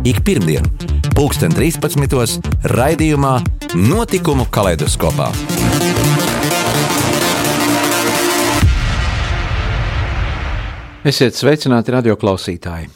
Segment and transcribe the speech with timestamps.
[0.00, 0.64] Ik pirmdienu,
[1.12, 2.46] pulksten 13.
[2.72, 3.34] raidījumā
[3.76, 5.26] Notikumu kaleidoskopā.
[11.04, 12.88] Esiet sveicināti radioklausītāji!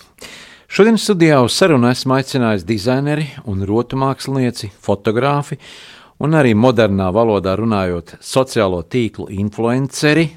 [0.64, 5.60] Šodien studijā uz sarunu esmu aicinājis dizaineri un rotu mākslinieci, fotografi
[6.24, 10.30] un arī modernā valodā runājot sociālo tīklu influenceri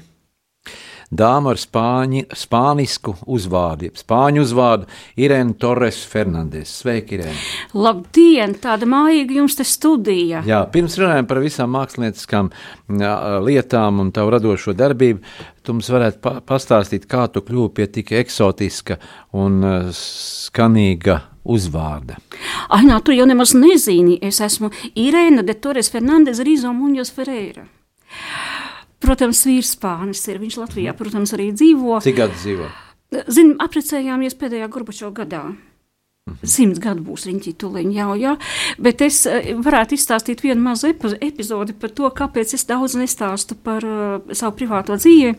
[1.10, 4.88] dāma ar spāņi, spānisku uzvārdu, spāņu uzvārdu
[5.20, 6.72] Irēna Torres Fernandes.
[6.82, 7.36] Sveiki, Irēna!
[7.78, 10.42] Labdien, tāda mājīga jums te studija!
[10.48, 12.50] Jā, pirms runājam par visām mākslinieckām
[13.46, 15.24] lietām un tavu radošo darbību,
[15.64, 18.98] tu mums varētu pa pastāstīt, kā tu kļuvi pie tik eksotiska
[19.36, 19.62] un
[19.96, 22.18] skanīga uzvārda.
[22.68, 24.68] Ai, nā, tu jau nemaz nezini, es esmu
[25.00, 27.64] Irēna de Torres Fernandes Rizo Muņos Ferreira.
[29.08, 30.36] Protams, vīrs spānis ir.
[30.42, 31.96] Viņš Latvijā, protams, arī dzīvo.
[32.04, 32.68] Cik gadu dzīvo?
[33.32, 35.42] Zin, aprecējāmies pēdējā Gorbačova gadā.
[36.44, 38.34] Simts gadu būs viņa tituliņa, jā, jā.
[38.84, 43.86] Bet es eh, varētu izstāstīt vienu mazu epizodi par to, kāpēc es daudz nestāstu par
[43.88, 45.32] uh, savu privāto dzīvi.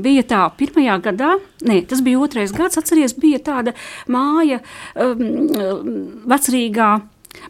[0.00, 1.34] Bija tā, pirmajā gadā,
[1.68, 3.76] ne, tas bija otrais gads, atceries, bija tāda
[4.08, 4.62] māja
[4.96, 5.20] um,
[6.32, 6.88] vecrīgā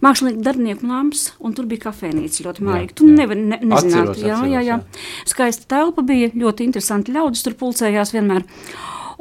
[0.04, 2.96] mākslinieku darbinieku nams, un tur bija kafejnīca ļoti maiga.
[2.98, 4.80] Tu nevari ne, nezināt, atceros, jā, jā, jā.
[5.28, 8.46] Skaista telpa bija, ļoti interesanti ļaudis tur pulcējās vienmēr.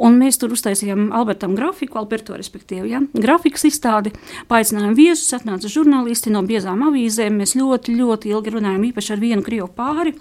[0.01, 3.01] Un mēs tur uztaisījām Albertam grafiku, Alberto respektīvi, ja?
[3.13, 4.13] grafikas izstādi,
[4.49, 9.45] paaicinājām viesus, atnāca žurnālisti no biezām avīzēm, mēs ļoti, ļoti ilgi runājām, īpaši ar vienu
[9.45, 10.15] krievu pāri.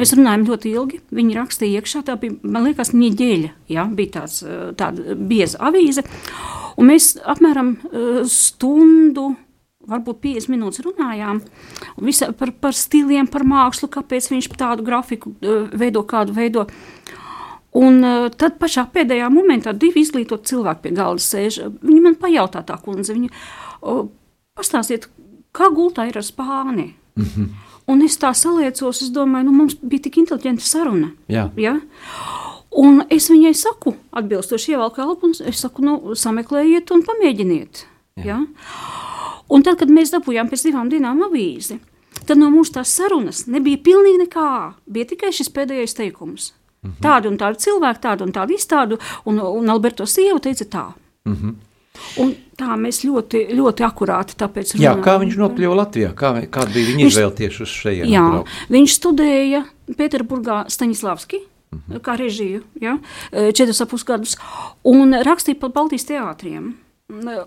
[0.00, 3.86] Mēs runājām ļoti ilgi, viņi rakstīja iekšā, tā bija, man liekas, ņieģeļa, ja?
[4.00, 4.40] bija tāds,
[4.80, 6.06] tāda bieza avīze,
[6.80, 7.76] un mēs apmēram
[8.30, 9.34] stundu
[9.90, 11.42] varbūt 50 minūtes runājām
[12.00, 16.66] visa, par, par stiliem, par mākslu, kāpēc viņš tādu grafiku uh, veido, kādu veido.
[17.76, 21.60] Un uh, tad pašā pēdējā momentā divi izglītoti cilvēki pie galda sēž.
[21.82, 23.30] Viņi man pajautā tā kundze, viņa
[24.58, 25.08] pastāstiet,
[25.56, 26.94] kā gultā ir ar spāni.
[27.16, 27.48] Mm -hmm.
[27.90, 31.10] Un es tā saliecos, es domāju, nu mums bija tik inteliģenta saruna.
[31.28, 31.48] Jā.
[31.56, 31.80] Ja?
[32.70, 37.86] Un es viņai saku, atbilstoši ievalku elpu, un es saku, nu, sameklējiet un pamēģiniet.
[38.16, 38.24] Jā.
[38.24, 38.38] Ja?
[39.50, 41.80] Un tad, kad mēs dabūjām pēc divām dienām avīzi,
[42.26, 44.50] tad no mūsu tās sarunas nebija pilnīgi nekā.
[44.86, 46.52] Bija tikai šis pēdējais teikums.
[46.80, 47.02] Mm -hmm.
[47.02, 50.86] Tādu un tādu cilvēku, tādu un tādu izstādu, un, un Alberto sieva teica tā.
[51.24, 51.54] Mm -hmm.
[52.16, 54.98] Un tā mēs ļoti, ļoti akurāti tāpēc runājam.
[54.98, 56.14] Jā, kā viņš nokļuva Latvijā?
[56.14, 58.10] Kā, kāda bija viņa izvēle tieši uz šejienu?
[58.10, 58.48] Jā, braukt?
[58.70, 59.64] viņš studēja
[59.98, 61.40] Pēterburgā Staņislavski.
[61.70, 62.00] Mm -hmm.
[62.00, 62.98] Kā režiju, ja,
[63.30, 64.36] četrus ap pusgadus,
[64.84, 66.74] un rakstīja par Baltijas teātriem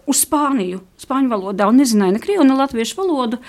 [0.10, 3.40] uz Spāniju, spāņu valodā, un nezināja ne krievu, ne latviešu valodu.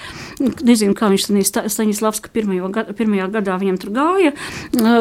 [0.41, 1.27] Nezinu, kā viņš
[1.73, 4.33] Staņislavska pirmajā, pirmajā gadā viņam tur gāja,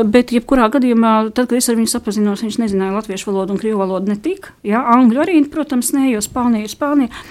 [0.09, 3.81] bet jebkurā gadījumā, tad, kad es ar viņu sapazinos, viņš nezināja latviešu valodu un krievu
[3.83, 4.51] valodu netik.
[4.67, 7.23] Jā, angļu arī, protams, ne, jo Spānija ir Spānija.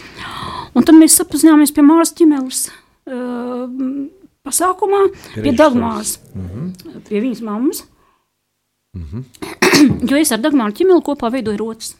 [0.72, 3.66] Un tad mēs sapazinājāmies pie Māras ķimeles uh,
[4.46, 7.02] pasākumā, pie Dagmāras, mm -hmm.
[7.08, 7.84] pie viņas mammas.
[8.96, 9.24] Mm -hmm.
[10.10, 11.96] jo es ar Dagmāru ķimeli kopā veidoju rotas.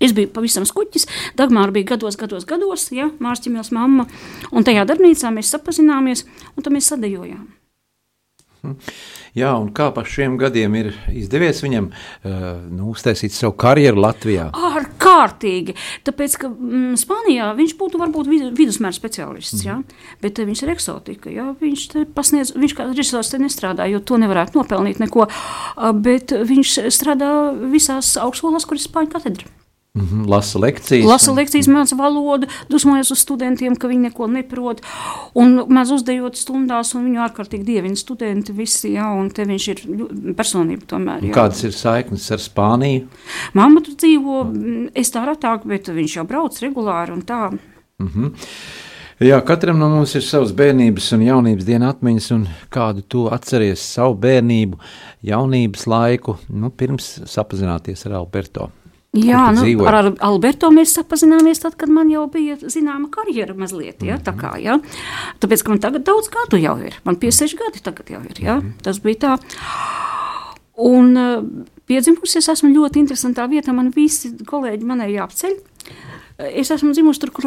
[0.00, 1.06] Es biju pavisam skuķis,
[1.36, 4.08] Dagmāra bija gados, gados, gados, ja, Mārķis mamma,
[4.50, 6.24] un tajā darbnīcā mēs sapazināmies,
[6.56, 7.48] un tad mēs sadejojām.
[9.30, 12.32] Jā, un kā pa šiem gadiem ir izdevies viņam uh,
[12.66, 14.48] nu, uztaisīt savu karjeru Latvijā?
[14.52, 15.76] Ārkārtīgi.
[16.06, 18.28] Tāpēc, ka mm, Spānijā viņš būtu varbūt
[18.58, 19.68] vidusmēra speciālists, mm.
[19.68, 19.78] jā,
[20.24, 21.32] bet uh, viņš ir eksotika.
[21.32, 25.30] Jā, viņš pasniedz, viņš kā režisors te nestrādā, jo to nevarētu nopelnīt neko,
[26.02, 27.32] bet viņš strādā
[27.70, 29.59] visās augstskolās, kur ir Spāņu katedra.
[29.94, 31.06] Mm -hmm, lasa lekcijas.
[31.06, 34.80] Lasa lekcijas, māca valodu, dusmojas uz studentiem, ka viņi neko neprot.
[35.34, 39.82] Un mēs uzdejot stundās, un viņu ārkārtīgi dievina studenti visi, jā, un te viņš ir
[40.36, 41.24] personība tomēr.
[41.24, 41.32] Jā.
[41.34, 43.06] Kādas ir saiknes ar Spāniju?
[43.52, 44.44] Mamma tur dzīvo,
[44.94, 47.50] es tā ratāk, bet viņš jau brauc regulāri un tā.
[47.98, 48.32] Mm -hmm.
[49.20, 53.82] Jā, katram no mums ir savas bērnības un jaunības dienas atmiņas, un kādu tu atceries
[53.94, 54.78] savu bērnību,
[55.22, 58.70] jaunības laiku, nu, pirms sapazināties ar Alberto.
[59.10, 64.04] Jā, nu, ar, ar Alberto mēs sapazināmies tad, kad man jau bija zināma karjera mazliet,
[64.06, 64.26] ja, mm -hmm.
[64.28, 64.78] tā kā, ja.
[65.42, 68.56] Tāpēc, ka man tagad daudz gadu jau ir, man 56 gadi tagad jau ir, ja,
[68.56, 68.82] mm -hmm.
[68.82, 69.38] tas bija tā.
[70.76, 71.42] Un uh,
[71.86, 75.56] piedzimusi es esmu ļoti interesantā vietā, man visi kolēģi manai jāapceļ.
[76.38, 77.44] Es esmu dzimusi tur, kur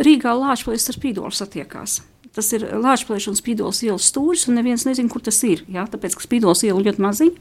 [0.00, 2.02] Rīgā Lāčplēs ar Spīdolu satiekās.
[2.32, 6.14] Tas ir Lāčplēš un Spīdols ielas stūris, un neviens nezin, kur tas ir, jā, tāpēc,
[6.14, 7.36] ka Spīdols iela ļoti maziņa.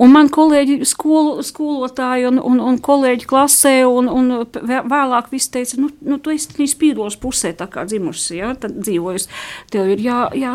[0.00, 5.76] Un man kolēģi, skolu, skolotāji un, un, un kolēģi klasē, un, un vēlāk viss teica,
[5.82, 9.28] nu, nu tu esi spīdošs pusē, tā kā dzimusi, ja, tad dzīvojusi.
[9.72, 10.54] Tev ir jā, jā,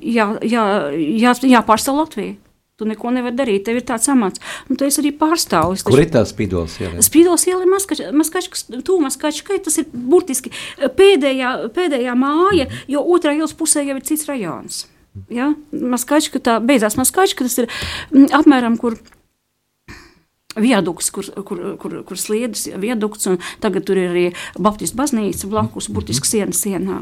[0.00, 0.68] jā, jā,
[1.20, 2.38] jā, jāpārstāv Latviju.
[2.80, 4.40] Tu neko nevari darīt, tev ir tāds amats.
[4.72, 5.82] Un tu esi arī pārstāvis.
[5.84, 7.04] Kur ir tā spīdols iela?
[7.04, 10.48] Spīdols iela ir maskačkas, tūmas kačkai, tas ir burtiski
[10.80, 14.86] pēdējā, pēdējā māja, jo otrā ielas pusē jau ir cits rajons.
[15.32, 15.52] Ja?
[15.72, 17.70] Maskačka tā beidzās maskačka, tas ir
[18.12, 18.98] mm, apmēram, kur
[20.58, 24.24] viadukts, kur, kur, kur, kur sliedas viadukts, un tagad tur ir arī
[24.58, 26.98] Baptistu baznīca blakus, burtiski siena sienā.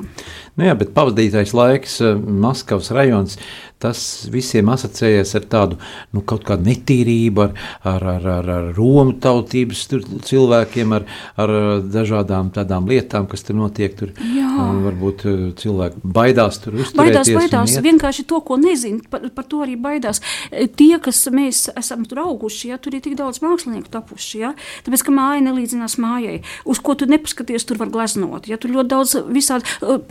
[0.58, 3.38] Nu jā, bet pavadītais laiks eh, Maskavas rajons
[3.78, 4.00] tas
[4.32, 5.78] visiem asociējas ar tādu
[6.14, 7.52] nu, kaut kādu netīrību, ar,
[7.86, 9.84] ar, ar, ar, ar romu tautības
[10.26, 11.06] cilvēkiem, ar,
[11.38, 11.54] ar
[11.86, 13.94] dažādām tādām lietām, kas tur notiek.
[13.98, 14.12] Tur,
[14.84, 16.96] varbūt eh, cilvēki baidās tur uzturēties.
[16.98, 17.76] Baidās, baidās.
[17.84, 20.20] vienkārši to, ko nezinu, par, par to arī baidās.
[20.50, 24.52] Eh, tie, kas mēs esam tur auguši, ja tur ir tik daudz mākslinieku tapuši, ja,
[24.86, 28.48] tāpēc, ka māja nelīdzinās mājai, uz ko tu nepaskaties, tur var gleznot.
[28.50, 30.02] Ja, tur ļoti daudz visādi, uh,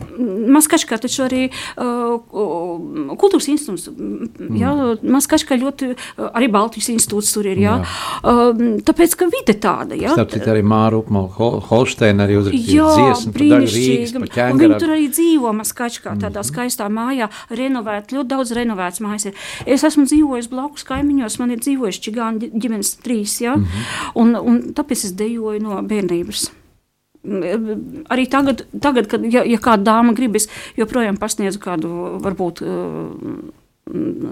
[0.58, 2.18] maskačkā taču arī uh,
[3.18, 3.88] kultūras institūts.
[4.58, 5.06] Jā, mm.
[5.18, 5.92] Maskačka ļoti,
[6.30, 7.60] arī Baltijas institūts tur ir.
[7.62, 7.78] Jā.
[7.78, 7.94] Jā.
[8.22, 9.98] Uh, tāpēc, ka vide tāda.
[9.98, 10.14] Jā.
[10.16, 14.60] Starp citu arī Māra Upmala Hol Holšteina arī uzrakstīja dziesmu par daļu Rīgas, par ķēngara.
[14.62, 16.48] Viņi tur arī dzīvo Maskačkā, tādā mm.
[16.50, 19.42] skaistā mājā, renovēt, ļoti daudz renovēts mājas ir.
[19.66, 24.14] Es esmu dzīvojis blakus kaimiņos, man ir dzīvojuši čigāni ģimenes trīs, jā, mm -hmm.
[24.22, 26.48] un, un tāpēc es dejoju no bērnības
[28.08, 30.48] arī tagad, tagad kad ja, ja kāda dāma grib, es
[30.78, 31.90] joprojām pasniedzu kādu,
[32.22, 32.62] varbūt,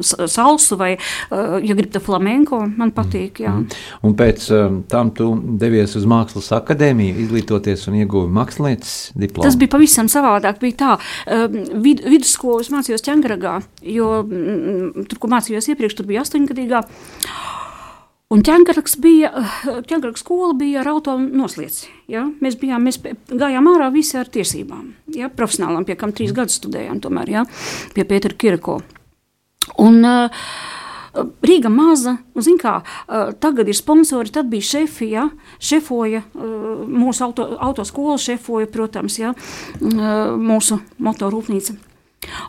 [0.02, 0.92] salsu vai,
[1.30, 3.42] ja grib tā flamenko, man patīk.
[3.44, 3.54] Jā.
[3.56, 3.80] Mm.
[4.06, 4.48] Un pēc
[4.92, 5.30] tam tu
[5.60, 9.46] devies uz mākslas akadēmiju, izglītoties un ieguvi mākslinieces diplomu.
[9.48, 10.60] Tas bija pavisam savādāk.
[10.62, 10.94] Bija tā,
[11.82, 13.58] vid, vidusskolas mācījos Ķengaragā,
[13.96, 14.10] jo
[15.06, 16.82] tur, kur mācījos iepriekš, tur bija astoņgadīgā.
[18.34, 19.28] Un ķēngaraks bija,
[19.86, 21.92] ķēngaraks skola bija ar auto noslēdzi.
[22.10, 22.24] Ja?
[22.42, 22.98] Mēs, bijām, mēs
[23.30, 25.30] gājām ārā visi ar tiesībām, ja?
[25.30, 27.44] profesionālām, pie kam trīs gadus studējām tomēr, ja?
[27.94, 28.80] pie Pētera Kirko.
[29.82, 30.46] Un uh,
[31.46, 35.26] Rīga maza, zin kā, uh, tagad ir sponsori, tad bija šefi, ja?
[35.62, 39.32] šefoja, uh, mūsu auto, autoskola šefoja, protams, ja?
[39.32, 41.76] uh, mūsu motorūpnīca.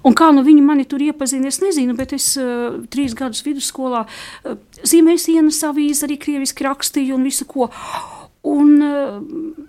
[0.07, 4.03] Un kā nu viņi mani tur iepazina, es nezinu, bet es uh, trīs gadus vidusskolā
[4.07, 7.69] uh, zīmēju sienas avīzi, arī krieviski rakstīju un visu ko.
[8.47, 9.66] Un, uh,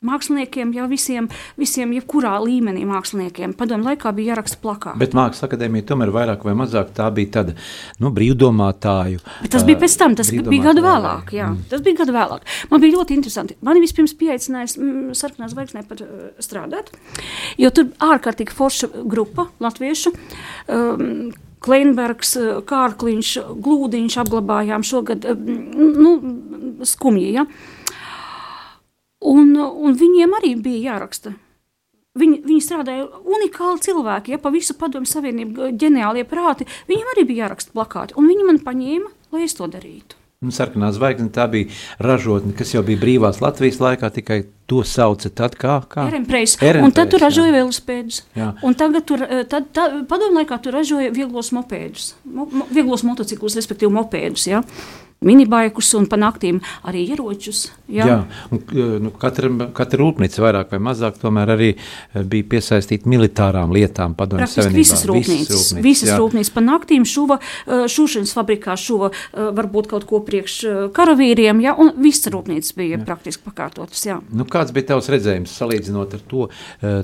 [0.00, 1.26] Māksliniekiem, jau visiem,
[1.60, 4.96] visiem, jebkurā līmenī māksliniekiem, padomu laikā bija jāraksta plakāti.
[5.02, 7.52] Bet Mākslas akadēmija tomēr vairāk vai mazāk tā bija tāda
[8.00, 9.20] nu, brīvdomātāju.
[9.42, 11.34] Bet tas bija pēc tam, tas bija gadu vēlāk.
[11.36, 11.66] Jā, mm.
[11.68, 12.46] Tas bija gadu vēlāk.
[12.70, 13.58] Man bija ļoti interesanti.
[13.68, 16.88] Mani vispirms pieaicinājis mm, sarkanā zvaigznē par uh, strādāt,
[17.60, 20.14] jo tur ārkārtīgi forša grupa latviešu.
[20.72, 22.38] Um, Kleinbergs,
[22.72, 23.34] Kārkliņš,
[23.68, 26.14] Glūdiņš apglabājām šogad, nu,
[26.88, 27.44] skumji, ja.
[29.20, 31.34] Un, un viņiem arī bija jāraksta.
[32.18, 36.66] Viņi, viņi strādāja unikāli cilvēki, ja pa visu padomu savienību ģeniālie prāti.
[36.88, 40.16] Viņiem arī bija jāraksta plakāti, un viņi man paņēma, lai es to darītu.
[40.40, 41.68] Un sarkanā zvaigzne tā bija
[42.00, 44.38] ražotne, kas jau bija brīvās Latvijas laikā, tikai
[44.72, 45.74] to sauca tad kā?
[45.84, 46.06] kā?
[46.08, 46.54] Erempreis.
[46.64, 46.86] Erempreis.
[46.86, 48.22] Un tad tu ražoja velospēdus.
[48.64, 53.04] Un tagad tur, eh, tad, tad, padomu laikā tu ražoja vieglos mopēdus, mo, mo, vieglos
[53.04, 54.62] motociklus, respektīvi mopēdus, ja
[55.20, 57.66] minibaikus un pa naktīm arī ieročus.
[57.90, 58.16] Jā, jā
[58.54, 58.60] un,
[59.04, 64.14] nu, katra, katra rūpnīca vairāk vai mazāk tomēr arī eh, bija piesaistīta militārām lietām.
[64.72, 70.22] Visas rūpnīcas, visas, visas rūpnīcas pa naktīm šuva, eh, šūšanas fabrikā šuva varbūt kaut ko
[70.24, 70.56] priekš
[70.96, 73.02] karavīriem, jā, un visas rūpnīcas bija jā.
[73.04, 74.00] praktiski pakārtotas.
[74.06, 74.20] Jā.
[74.32, 76.48] Nu, kāds bija tavs redzējums salīdzinot ar to?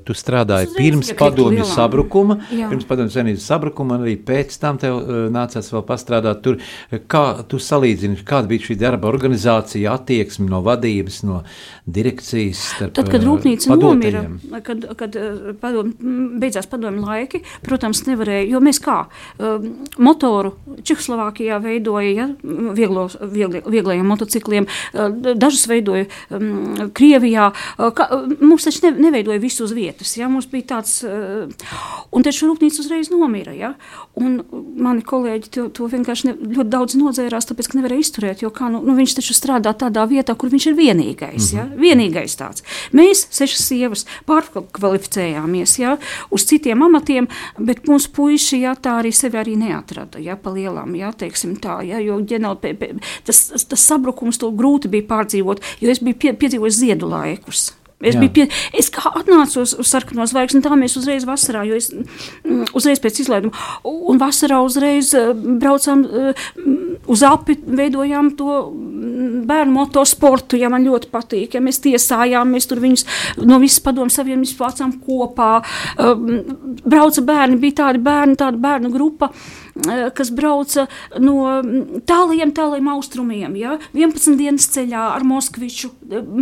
[0.06, 2.70] Tu strādāji pirms padomju sabrukuma, jā.
[2.72, 4.98] pirms padomju sabrukuma, un arī pēc tam tev
[5.34, 6.60] nācās vēl pastrādāt tur.
[7.10, 8.05] Kā tu salīdzini?
[8.06, 11.42] Salīdzini, kāda bija šī darba organizācija, attieksme no vadības, no
[11.86, 12.62] direkcijas.
[12.76, 14.24] Starp, Tad, kad rūpnīca nomira,
[14.64, 15.16] kad, kad
[15.60, 15.92] padom,
[16.40, 19.06] beidzās padomju laiki, protams, nevarēja, jo mēs kā
[19.98, 20.54] motoru
[20.86, 22.28] Čehoslovākijā veidoja, ja,
[22.76, 24.66] vieglo, viegli, vieglajiem motocikliem,
[25.36, 28.08] dažus veidoja um, Krievijā, ka,
[28.40, 33.10] mums taču ne, neveidoja visu uz vietas, ja, mums bija tāds, un taču rūpnīca uzreiz
[33.12, 33.74] nomira, ja,
[34.18, 34.40] un
[34.82, 38.50] mani kolēģi to, to vienkārši ne, ļoti daudz nodzērās, tāpēc, ka nevarēja nevarēja izturēt, jo
[38.50, 41.52] kā, nu, nu, viņš taču strādā tādā vietā, kur viņš ir vienīgais.
[41.54, 41.66] Ja?
[41.66, 42.62] Vienīgais tāds.
[42.92, 45.96] Mēs, sešas sievas, pārkvalificējāmies ja?
[46.30, 50.18] uz citiem amatiem, bet mūsu puiši ja, tā arī sevi arī neatrada.
[50.18, 50.36] Ja?
[50.36, 51.12] Pa lielām, ja?
[51.12, 51.98] teiksim tā, ja?
[52.00, 57.10] jo ģenerāli tas, tas sabrukums to grūti bija pārdzīvot, jo es biju pie, piedzīvojis ziedu
[57.10, 57.72] laikus.
[58.04, 58.44] Es, pie,
[58.76, 63.22] es atnācu uz, uz sarkano zvaigzni, tā mēs uzreiz vasarā, jo es mm, uzreiz pēc
[63.22, 63.56] izlaiduma,
[63.88, 66.42] un vasarā uzreiz eh, braucām eh,
[67.08, 72.68] uz api, veidojām to mm, bērnu motosportu, ja man ļoti patīk, ja mēs tiesājām, mēs
[72.68, 73.06] tur viņus
[73.48, 75.54] no visas padomu savienības vācām kopā,
[75.96, 76.12] eh,
[76.84, 79.32] brauca bērni, bija tādi bērni, tāda bērnu grupa,
[80.16, 80.86] kas brauca
[81.20, 81.36] no
[82.08, 83.76] tāliem, tāliem austrumiem, ja?
[83.94, 85.92] 11 dienas ceļā ar Moskviču,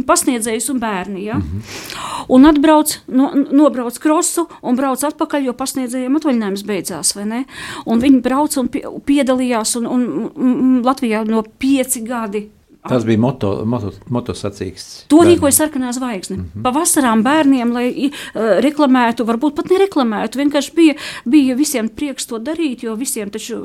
[0.06, 1.24] pasniedzējus un bērni.
[1.28, 1.38] Ja?
[1.38, 2.24] Mm -hmm.
[2.28, 7.14] Un atbrauc, no, nobrauc krosu un brauc atpakaļ, jo pasniedzējiem atvaļinājums beidzās.
[7.14, 8.68] Viņi brauca un
[9.06, 12.48] piedalījās, un, un, un Latvijā no pieci gadi
[12.88, 15.06] Tas bija moto, moto, motosacīks.
[15.08, 16.36] To rīkoja sarkanā zvaigzne.
[16.36, 16.62] Mm -hmm.
[16.66, 20.38] Pavasarām bērniem, lai uh, reklamētu, varbūt pat nereklamētu.
[20.38, 23.56] Vienkārši bija, bija visiem prieks to darīt, jo visiem taču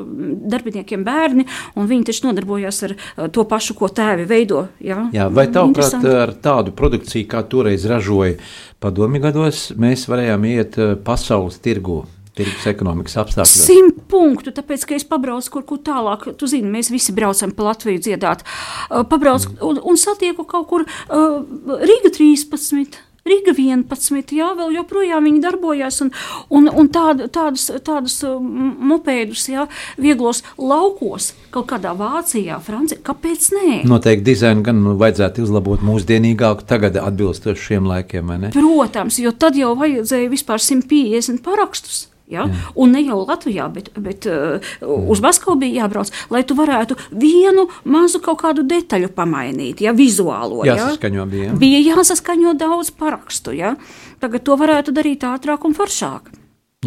[0.53, 1.45] darbiniekiem bērni,
[1.75, 4.67] un viņi taču nodarbojās ar uh, to pašu, ko tēvi veido.
[4.79, 8.37] Jā, jā vai tavuprāt ar tādu produkciju, kā toreiz ražoja
[8.79, 12.05] padomi gados, mēs varējām iet uh, pasaules tirgu?
[12.39, 13.65] Tirgus ekonomikas apstākļos?
[13.67, 16.31] Simt punktu, tāpēc, ka es pabraucu kur, kur tālāk.
[16.39, 18.45] Tu zini, mēs visi braucam pa Latviju dziedāt.
[18.89, 19.61] Pabraucu mm.
[19.69, 23.03] un, un satieku kaut kur Rīga 13.
[23.29, 26.11] Riga 11, jā, vēl joprojām viņi darbojās, un,
[26.55, 29.65] un, un tād, tādus, tādus mopēdus, jā,
[29.99, 33.73] vieglos laukos, kaut kādā Vācijā, Francijā, kāpēc nē?
[33.89, 38.53] Noteikti dizainu gan nu, vajadzētu uzlabot mūsdienīgāku, tagad atbilstoši šiem laikiem, vai ne?
[38.55, 42.07] Protams, jo tad jau vajadzēja vispār 150 parakstus.
[42.29, 42.45] Ja?
[42.45, 42.71] Jā.
[42.77, 47.65] Un ne jau Latvijā, bet, bet uh, uz Baskavu bija jābrauc, lai tu varētu vienu
[47.89, 50.61] mazu kaut kādu detaļu pamainīt, ja vizuālo.
[50.69, 51.29] Jāsaskaņo ja?
[51.29, 51.55] bija.
[51.59, 53.55] Bija jāsaskaņo daudz parakstu.
[53.57, 53.73] Ja?
[54.21, 56.29] Tagad to varētu darīt ātrāk un foršāk.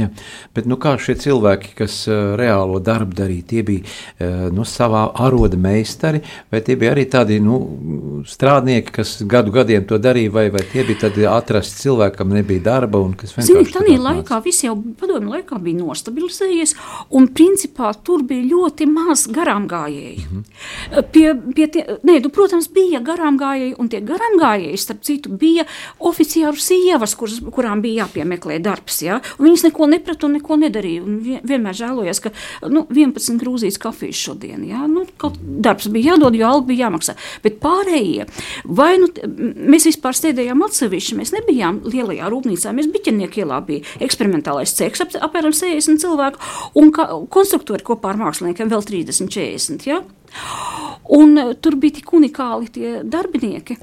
[0.01, 0.07] Ja,
[0.57, 5.03] bet nu, kā šie cilvēki, kas uh, reālo darbu darīja, tie bija uh, nu, savā
[5.21, 7.59] aroda meistari, vai tie bija arī tādi nu,
[8.25, 12.63] strādnieki, kas gadu gadiem to darīja, vai, vai tie bija tādi atrasti cilvēki, kam nebija
[12.71, 13.51] darba un kas vienkārši.
[13.51, 16.73] Zini, tādā laikā viss jau padomju laikā bija nostabilizējies,
[17.13, 20.25] un principā tur bija ļoti maz garām gājēji.
[20.25, 21.13] Mm -hmm.
[21.13, 25.37] pie, pie tie, nē, tu, protams, bija garām gājēji, un tie garām gājēji, starp citu,
[25.37, 25.69] bija
[26.01, 29.21] oficiāru sievas, kuras, kurām bija jāpiemeklē darbs, ja?
[29.37, 31.03] un viņas neko neko nepratu un neko nedarīju.
[31.03, 32.33] Un vienmēr žēlojos, ka
[32.71, 34.63] nu, 11 grūzīs kafijas šodien.
[34.67, 35.05] Jā, nu,
[35.63, 37.17] darbs bija jādod, jo alga bija jāmaksā.
[37.43, 38.27] Bet pārējie,
[38.65, 39.09] vai nu,
[39.73, 45.17] mēs vispār stēdējām atsevišķi, mēs nebijām lielajā rūpnīcā, mēs biķernieku ielā bija eksperimentālais ceks, ap,
[45.31, 46.43] apmēram 60 cilvēku,
[46.79, 46.93] un
[47.33, 49.89] konstruktori kopā ar māksliniekiem vēl 30, 40.
[49.91, 50.03] Jā.
[51.13, 53.77] Un tur bija tik unikāli tie darbinieki,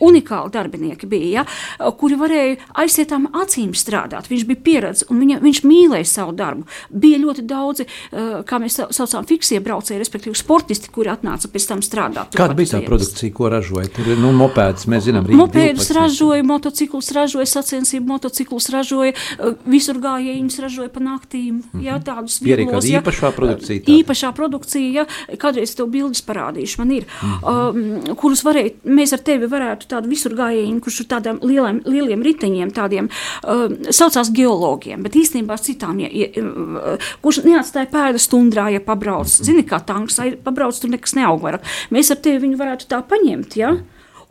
[0.00, 4.28] unikāli darbinieki bija, ja, kuri varēja aizsietām acīm strādāt.
[4.30, 6.66] Viņš bija pieredzējis un viņa, viņš mīlēja savu darbu.
[6.90, 11.80] Bija ļoti daudzi, eh, kā mēs saucam, fiksie braucēji, respektīvi sportisti, kuri atnāca pēc tam
[11.84, 12.36] strādāt.
[12.36, 13.88] Kāda bija tā produkcija, ko ražoja?
[13.94, 15.96] Tur ir nu, mopēdas, mēs zinām, Rīga Mopēdus 12.
[15.98, 21.60] ražoja, motociklus ražoja, sacensību motociklus ražoja, eh, visur gājējiņus ražoja pa naktīm.
[21.60, 21.84] Mm -hmm.
[21.84, 23.80] ja, tādus arī kāda ja, īpašā produkcija.
[23.80, 23.98] Tāda.
[23.98, 28.08] Īpašā produkcija, ja, kādreiz tev bildes parādīšu, man ir, mm -hmm.
[28.08, 32.24] um, kurus varēja, mēs ar tevi varētu tādu visur gājēju, kurš ir tādiem lieliem, lieliem
[32.26, 38.70] riteņiem, tādiem uh, saucās geologiem, bet īstenībā citām, ja, ja, uh, kurš neatstāja pēdas tundrā,
[38.74, 41.66] ja pabrauc, zini, kā tanks, pabrauc, tur nekas neaug vairāk.
[41.94, 43.74] Mēs ar tevi viņu varētu tā paņemt, ja?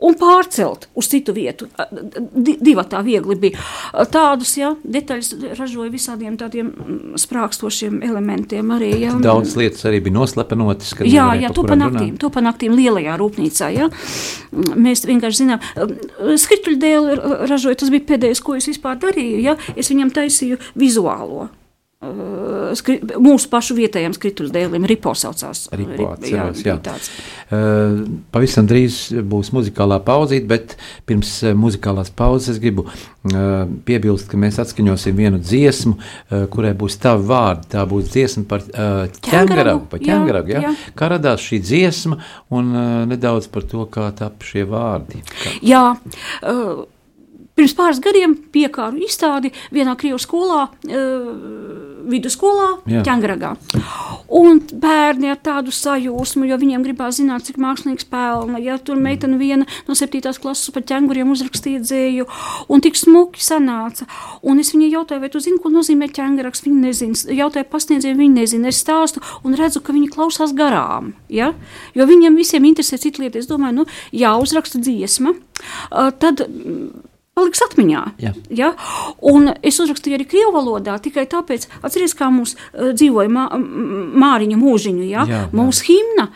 [0.00, 1.68] un pārcelt uz citu vietu.
[2.34, 3.64] Divi tā viegli bija.
[4.12, 8.72] Tādus ja, detaļas ražoja visādiem tādiem mm, sprākstošiem elementiem.
[8.76, 9.14] Arī, ja.
[9.20, 10.94] Daudz lietas arī bija noslepenotas.
[11.04, 13.70] Jā, jā to panaktīm, to panaktīm lielajā rūpnīcā.
[13.76, 13.90] Ja.
[14.50, 15.70] Mēs vienkārši zinām,
[16.40, 19.40] skrituļu dēli ražoja, tas bija pēdējais, ko es vispār darīju.
[19.44, 19.58] Ja.
[19.76, 21.50] Es viņam taisīju vizuālo.
[22.00, 25.66] Uh, skri, mūsu pašu vietējiem skrituļdēliem Ripo saucās.
[25.76, 26.94] Ripo atceros, jā, jā.
[27.52, 27.98] Uh,
[28.32, 32.86] pavisam drīz būs muzikālā pauzīte, bet pirms uh, muzikālās pauzes es gribu
[33.84, 35.92] piebilst, ka mēs atskaņosim vienu dziesmu,
[36.54, 37.66] kurai būs tavi vārdi.
[37.74, 40.70] Tā būs dziesma par ķēngaragu, par ķēngaragu, jā, jā.
[40.96, 42.16] Kā radās šī dziesma
[42.56, 42.72] un
[43.10, 45.20] nedaudz par to, kā tap šie vārdi.
[45.34, 45.52] Kā...
[45.60, 45.84] Jā,
[46.48, 46.80] uh,
[47.60, 53.50] Pirms pāris gadiem piekāru izstādi vienā Krievijas skolā, uh, vidusskolā, Ķēngragā.
[54.32, 58.56] Un bērni ar tādu sajūsmu, jo viņiem gribās zināt, cik mākslinieks pelna.
[58.64, 62.28] Ja tur meitene viena no septītās klases par ķēnguriem uzrakstīja dzēju,
[62.72, 64.08] un tik smuki sanāca.
[64.40, 66.64] Un es viņai jautāju, vai tu zini, ko nozīmē ķēnguraks?
[66.64, 67.36] Viņa nezina.
[67.42, 68.72] Jautāju pasniedzēju, viņa nezina.
[68.72, 71.12] Es stāstu un redzu, ka viņi klausās garām.
[71.28, 71.52] Ja?
[71.92, 73.44] Jo viņiem visiem interesē citas lietas.
[73.44, 75.36] Es domāju, nu, jāuzraksta dziesma.
[75.90, 76.46] Uh, tad
[77.38, 78.02] paliks atmiņā.
[78.20, 78.32] Ja.
[78.50, 78.70] Ja?
[79.30, 83.46] Un es uzrakstīju arī krievu valodā, tikai tāpēc, atcerieties, kā mums uh, dzīvoja mā,
[84.20, 85.24] Māriņa mūžiņu, ja?
[85.30, 86.28] Jā, mūsu himna.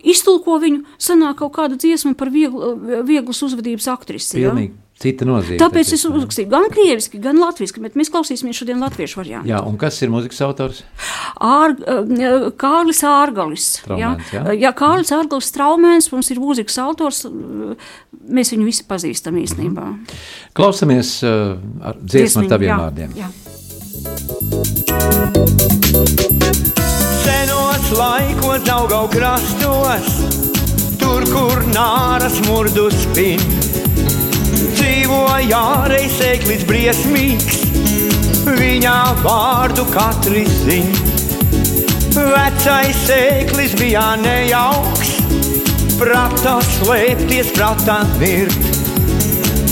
[0.00, 2.74] Iztulko viņu, sanāk kaut kāda dziesma par vieglu,
[3.08, 4.40] vieglas uzvedības aktrisi.
[4.40, 4.72] Pilnīgi.
[4.74, 4.86] Ja?
[5.00, 5.56] Cita nozīme.
[5.56, 9.48] Tāpēc es uzrakstīju gan krieviski, gan latviešu, bet mēs klausīsimies šodien latviešu variantu.
[9.48, 10.82] Jā, un kas ir mūzikas autors?
[11.40, 11.72] Ār,
[12.60, 13.68] Kārlis Ārgalis.
[13.86, 14.58] Traumēns, jā, jā?
[14.66, 17.22] jā, Kārlis Ārgalis Traumēns, mums ir mūzikas autors,
[18.28, 19.86] mēs viņu visi pazīstam īstenībā.
[19.88, 20.52] Mm -hmm.
[20.60, 23.10] Klausamies uh, ar dziesmu ar taviem jā, vārdiem.
[23.16, 23.28] Jā.
[27.24, 30.12] Senos laikos augau krastos,
[31.00, 33.69] tur, kur nāras murdus spin
[35.10, 37.56] dzīvoja reizeklis briesmīgs,
[38.46, 38.92] viņa
[39.24, 40.92] vārdu katrs zin.
[42.14, 45.16] Vecais sēklis bija nejauks,
[45.98, 48.54] prātā slēpties, prātā mirt.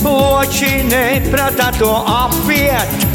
[0.02, 3.07] Loči neprata to apiet,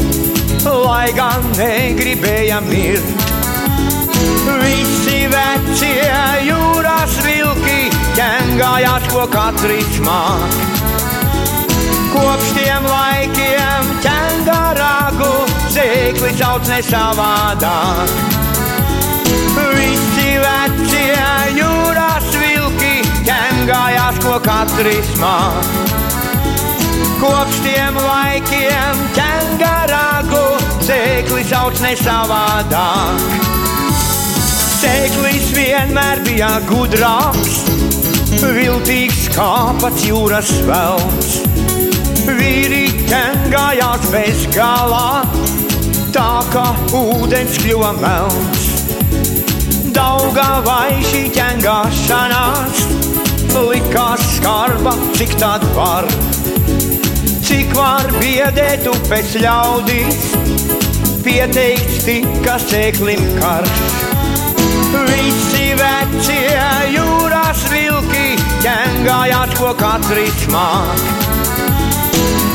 [0.64, 3.28] lai gan negribēja mirt.
[4.62, 6.08] Visi vecie
[6.48, 10.83] jūras vilki ķengājās, ko katrs māk.
[12.14, 15.30] Kopš tiem laikiem ķēngaragu
[15.74, 18.12] zīkli sauc nesavādāk.
[19.74, 21.24] Visi vecie
[21.58, 22.92] jūras vilki
[23.26, 25.72] ķēngājās, ko katrs māk.
[27.18, 30.44] Kopš tiem laikiem ķēngaragu
[30.86, 33.26] zīkli sauc nesavādāk.
[34.78, 37.64] Sēklis vienmēr bija gudrāks,
[38.38, 39.50] viltīgs kā
[39.82, 41.43] pats jūras velns
[42.28, 45.24] vīri ķengājās bez galā,
[46.14, 46.64] tā kā
[46.96, 48.68] ūdens kļuva melns.
[49.94, 52.84] Dauga vai šī ķengāšanās
[53.54, 56.08] likās skarba, cik tād var.
[57.44, 60.24] Cik var biedēt upes ļaudīs,
[61.26, 63.84] pieteikts tika sēklim karš.
[65.10, 68.34] Visi vecie jūras vilki
[68.64, 71.33] ķengājās, ko katrs māk.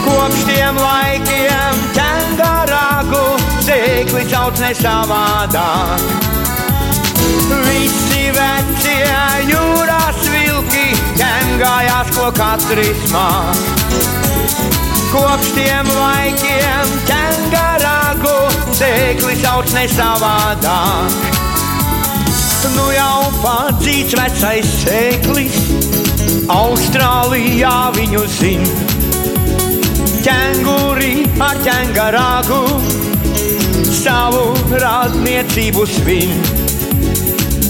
[0.10, 3.26] Kopš tiem laikiem ķēngaragu
[3.62, 6.06] zīkli sauc nesavādāk.
[7.68, 9.20] Visi vecie
[9.52, 10.88] jūras vilki
[11.20, 13.62] ķēngājās, ko katrs māk.
[15.14, 18.36] Kopš tiem laikiem ķēngaragu
[18.82, 21.26] zīkli sauc nesavādāk.
[22.74, 25.66] Nu jau padzīts vecais sēklis,
[26.50, 28.89] Austrālijā viņu zina
[30.26, 32.60] ķēnguri ar ķēngaragu
[34.00, 34.52] savu
[34.82, 36.34] radniecību svin.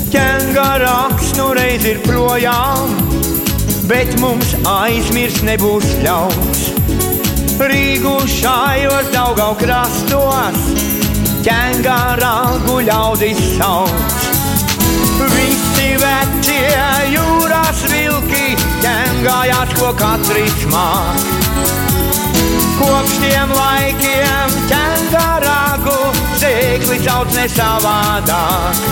[0.09, 2.95] Ķēngaraks nu reiz ir projām,
[3.89, 6.63] bet mums aizmirst nebūs ļauts.
[7.59, 10.69] Rīgu šajos daugau krastos,
[11.45, 14.15] ķēngaragu ļaudis sauc.
[15.35, 16.71] Visi vecie
[17.13, 21.38] jūras vilki ķēngājās, ko katrs māk.
[22.79, 25.97] Kopš tiem laikiem ķēngaragu
[26.39, 28.83] zīkli sauc nesavādāk.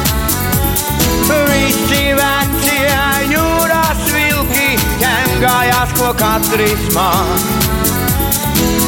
[1.28, 2.98] Visi vecie
[3.32, 7.48] jūras vilki ķēngājās, ko katrs māk.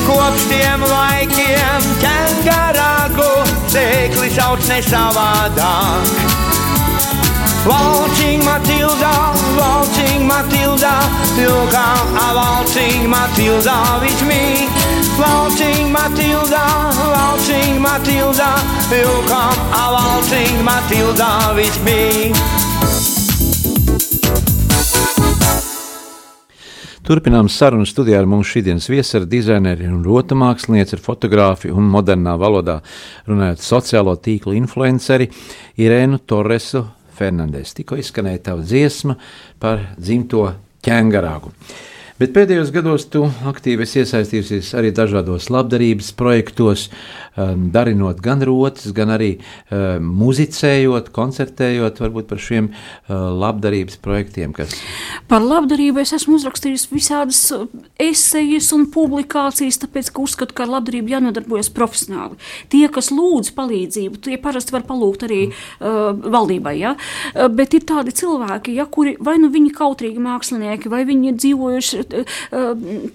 [0.08, 3.32] Kopš tiem laikiem ķēngaragu
[3.72, 6.38] zīkli sauc nesavādāk.
[7.68, 9.14] Waltzing Matilda,
[9.60, 10.96] waltzing Matilda,
[11.38, 14.69] you come a waltzing Matilda with me.
[15.20, 16.66] Waltzing Matilda,
[17.14, 18.52] waltzing Matilda,
[18.90, 22.32] you come a waltzing Matilda with me.
[27.04, 31.88] Turpinām sarunu studijā ar mums šodienas viesi ar dizaineri un rota mākslinieci, ar fotografi un
[31.90, 32.78] modernā valodā
[33.26, 35.26] runājot sociālo tīklu influenceri
[35.82, 36.86] Irēnu Torresu
[37.18, 37.74] Fernandes.
[37.76, 39.18] Tikko izskanēja tava dziesma
[39.60, 40.46] par dzimto
[40.86, 41.52] ķēngarāgu.
[42.20, 46.90] Bet pēdējos gados tu aktīvi iesaistījusies arī dažādos labdarības projektos,
[47.74, 54.54] darinot gan rotas, gan arī um, muzicējot, koncertējot varbūt par šiem uh, labdarības projektiem.
[54.58, 54.76] Kas...
[55.30, 57.68] Par labdarību es esmu uzrakstījis visādas uh,
[58.02, 62.40] esejas un publikācijas, tāpēc, ka uzskatu, ka ar labdarību jānodarbojas profesionāli.
[62.74, 66.96] Tie, kas lūdz palīdzību, tie parasti var palūgt arī uh, valdībai, ja?
[67.34, 72.04] Uh, bet ir tādi cilvēki, ja, kuri vai nu viņi kautrīgi mākslinieki, vai viņi dzīvojuši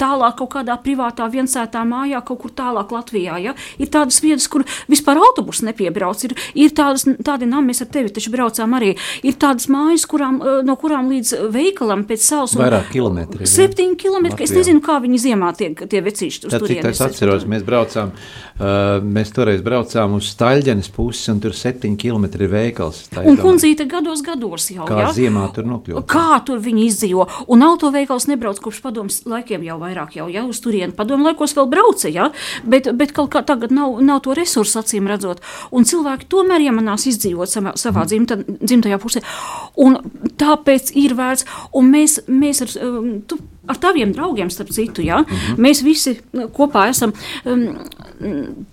[0.00, 3.38] tālāk kaut kādā privātā viensētā mājā, kaut kur tālāk Latvijā.
[3.42, 3.54] Ja?
[3.80, 8.12] Ir tādas vietas, kur vispār autobus nepiebrauc, ir, ir tādas, tādi nami, mēs ar tevi
[8.14, 12.54] taču braucām arī, ir tādas mājas, kurām, no kurām līdz veikalam pēc salas.
[12.58, 13.46] Vairāk kilometri.
[13.46, 16.90] Septiņi kilometri, es nezinu, kā viņi ziemā tie, tie vecīši uz turieni.
[16.90, 22.46] Es atceros, mēs braucām, uh, mēs toreiz braucām uz Staļģenes pusi, un tur septiņi kilometri
[22.46, 23.04] ir veikals.
[23.24, 25.12] Un kundzīte gados gados jau, kā ja?
[25.14, 26.06] ziemā tur nokļūt.
[26.10, 30.60] Kā tur viņi izdzīvo, un autoveikals nebrauc kopš padomus laikiem jau vairāk, jau, ja uz
[30.64, 32.30] turieni padomu laikos vēl brauca, ja?
[32.68, 35.42] bet, bet kaut kā tagad nav, nav to resursu acīm redzot.
[35.74, 39.24] Un cilvēki tomēr iemanās izdzīvot savā, savā dzimta, dzimtajā pusē.
[39.80, 39.98] Un
[40.40, 45.18] tāpēc ir vērts, un mēs, mēs ar, um, tu, ar taviem draugiem, starp citu, ja?
[45.18, 45.58] mm -hmm.
[45.58, 47.12] mēs visi nu, kopā esam
[47.44, 47.78] um,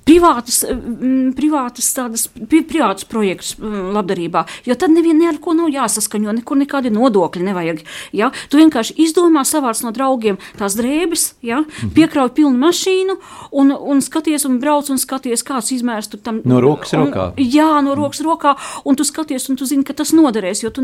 [0.06, 5.70] privātas, um, privātas, tādas, pri, privātas projekts um, labdarībā, jo tad nevienam ar ko nav
[5.70, 7.84] jāsaskaņo, nekur nekādi nodokļi nevajag.
[8.12, 8.32] Ja?
[8.50, 11.60] Tu vienkārši izdomā savāc no draugiem tās drēbes, ja?
[11.60, 11.94] mm -hmm.
[11.94, 13.18] piekrauj pilnu mašīnu
[13.52, 16.42] un, un skaties un brauc un skaties, kāds izmērs tur tam.
[16.44, 17.34] No rokas un, rokā.
[17.38, 20.82] Jā, no rokas rokā, un tu skaties un tu zini, ka tas noderēs, jo tu,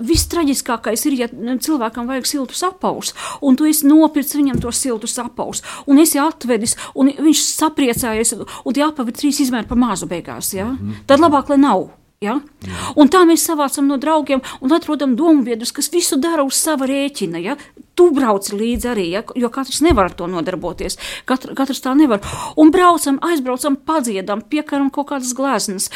[0.00, 1.28] viss traģiskākais ir, ja
[1.58, 6.76] cilvēkam vajag siltus apaus un tu esi nopircis viņam to siltu sapaus, un esi atvedis,
[6.94, 10.54] un viņš sapriecājies, un tie apavi trīs izmēri pa mazu beigās.
[10.54, 10.66] Ja?
[10.66, 11.06] Mm -hmm.
[11.06, 11.88] Tad labāk, lai nav.
[12.24, 12.38] Ja?
[12.64, 12.76] Jā.
[12.96, 16.88] Un tā mēs savācam no draugiem un atrodam domu biedrus, kas visu dara uz sava
[16.88, 17.42] rēķina.
[17.44, 17.58] Ja?
[17.96, 20.98] tu brauc līdzi arī, ja, jo katrs nevar ar to nodarboties.
[21.28, 22.20] Katr, katrs tā nevar.
[22.60, 25.88] Un braucam, aizbraucam, padziedam, piekaram kaut kādas gleznas,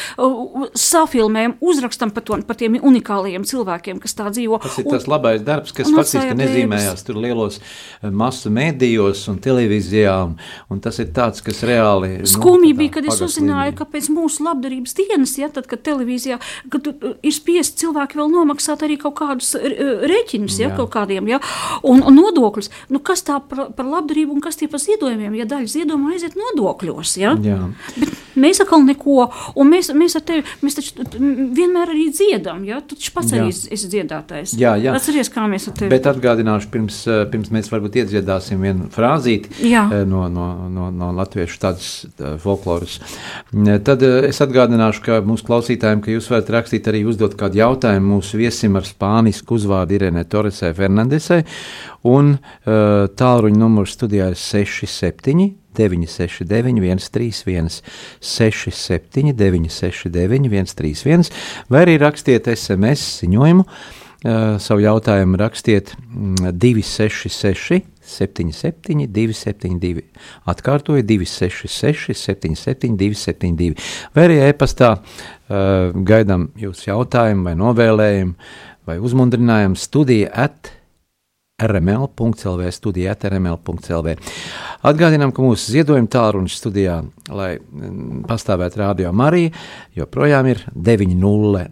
[0.77, 4.57] safilmējam, uzrakstam par, to, par tiem unikālajiem cilvēkiem, kas tā dzīvo.
[4.63, 9.37] Tas ir un, tas labais darbs, kas faktiski nezīmējās tur lielos eh, masu mēdījos un
[9.43, 10.35] televīzijā, un,
[10.73, 12.15] un tas ir tāds, kas reāli.
[12.23, 16.39] Nu, Skumji bija, kad es uzzināju, ka pēc mūsu labdarības dienas, ja tad, kad televīzijā,
[16.71, 16.87] kad
[17.21, 21.39] ir spiest cilvēki vēl nomaksāt arī kaut kādus rēķinus, ja, kaut kādiem, ja,
[21.83, 22.71] un, un nodokļus.
[22.91, 25.35] Nu, kas tā par, par labdarību un kas tie par ziedojumiem?
[25.39, 27.35] Ja daļa ziedojuma aiziet nodokļos, ja?
[27.41, 27.59] Jā.
[27.97, 32.81] Bet mēs atkal neko, un mēs, mēs ar tevi, mēs taču vienmēr arī dziedam, ja?
[32.81, 33.41] Tu taču pats jā.
[33.41, 34.55] arī esi dziedātājs.
[34.59, 34.95] Jā, jā.
[34.97, 35.91] Atceries, kā mēs ar tevi.
[35.93, 39.85] Bet atgādināšu, pirms, pirms mēs varbūt iedziedāsim vienu frāzīti jā.
[40.07, 42.99] No, no, no, no latviešu tādas tā, folkloras.
[43.85, 48.39] Tad es atgādināšu, ka mūsu klausītājiem, ka jūs varat rakstīt arī uzdot kādu jautājumu mūsu
[48.41, 51.41] viesim ar spānisku uzvārdu Irene Torresē Fernandesai.
[52.09, 55.57] Un uh, tālruņa numurs studijā ir 67.
[55.71, 57.77] 969, 131,
[58.19, 61.29] 67, 969, 131,
[61.71, 63.63] vai arī rakstiet SMS ziņojumu.
[63.63, 70.03] Uh, savu jautājumu rakstiet 266, 77, 272.
[70.49, 73.73] Atkārtoju 266, 77, 272.
[74.13, 74.95] Vai arī e-pastā
[75.51, 78.35] gaidām jūsu jautājumu, vai novēlējumu,
[78.87, 80.71] vai uzmundrinājumu studija at
[81.61, 84.15] rml.clv, studijā rml.clv.
[84.87, 89.53] Atgādinām, ka mūsu ziedojuma tālrunis studijā, lai mm, pastāvētu rādio Marija,
[89.97, 91.67] joprojām ir 900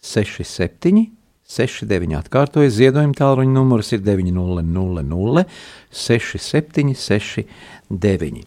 [0.00, 1.19] 67
[1.50, 2.14] 69.
[2.20, 5.44] Atkārtoju, ziedojuma tālruņa numurs ir 900
[5.90, 8.44] 67 69.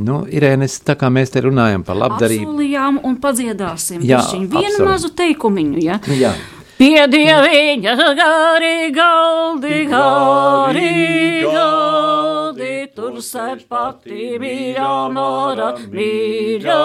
[0.00, 2.46] Nu, Irēnes, tā kā mēs te runājam par labdarību.
[2.48, 4.04] Apsolījām un padziedāsim.
[4.06, 5.98] Jā, vienu mazu teikumiņu, ja?
[6.16, 6.32] Jā.
[6.78, 10.92] Pie dieviņa gari galdi, gari
[11.42, 16.78] galdi, tur sēž pati mīļā mara, mīļā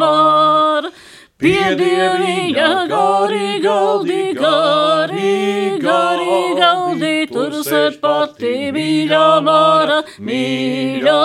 [0.00, 0.94] mara.
[1.36, 5.32] Pie dieviņa gari galdi, gari,
[5.82, 11.20] gari galdi, tur sēž pati mīļā mara, mīļā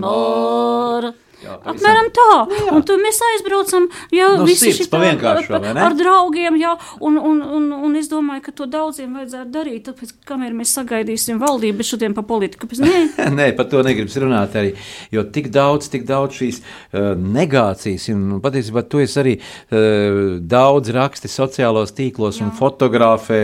[0.00, 1.12] mara.
[1.60, 2.28] Apmēram tā.
[2.50, 2.72] Jā.
[2.74, 4.86] Un tad mēs aizbraucam, jau no visi šī
[5.28, 5.40] ar,
[5.84, 6.72] ar draugiem, jā,
[7.04, 11.40] un, un, un, un es domāju, ka to daudziem vajadzētu darīt, tāpēc, kamēr mēs sagaidīsim
[11.42, 13.00] valdību, bet šodien pa politiku, pēc nē.
[13.38, 14.72] nē, par to negribas runāt arī,
[15.12, 20.94] jo tik daudz, tik daudz šīs uh, negācijas, un patiesībā tu esi arī uh, daudz
[20.96, 22.48] raksti sociālos tīklos jā.
[22.48, 23.42] un fotografē,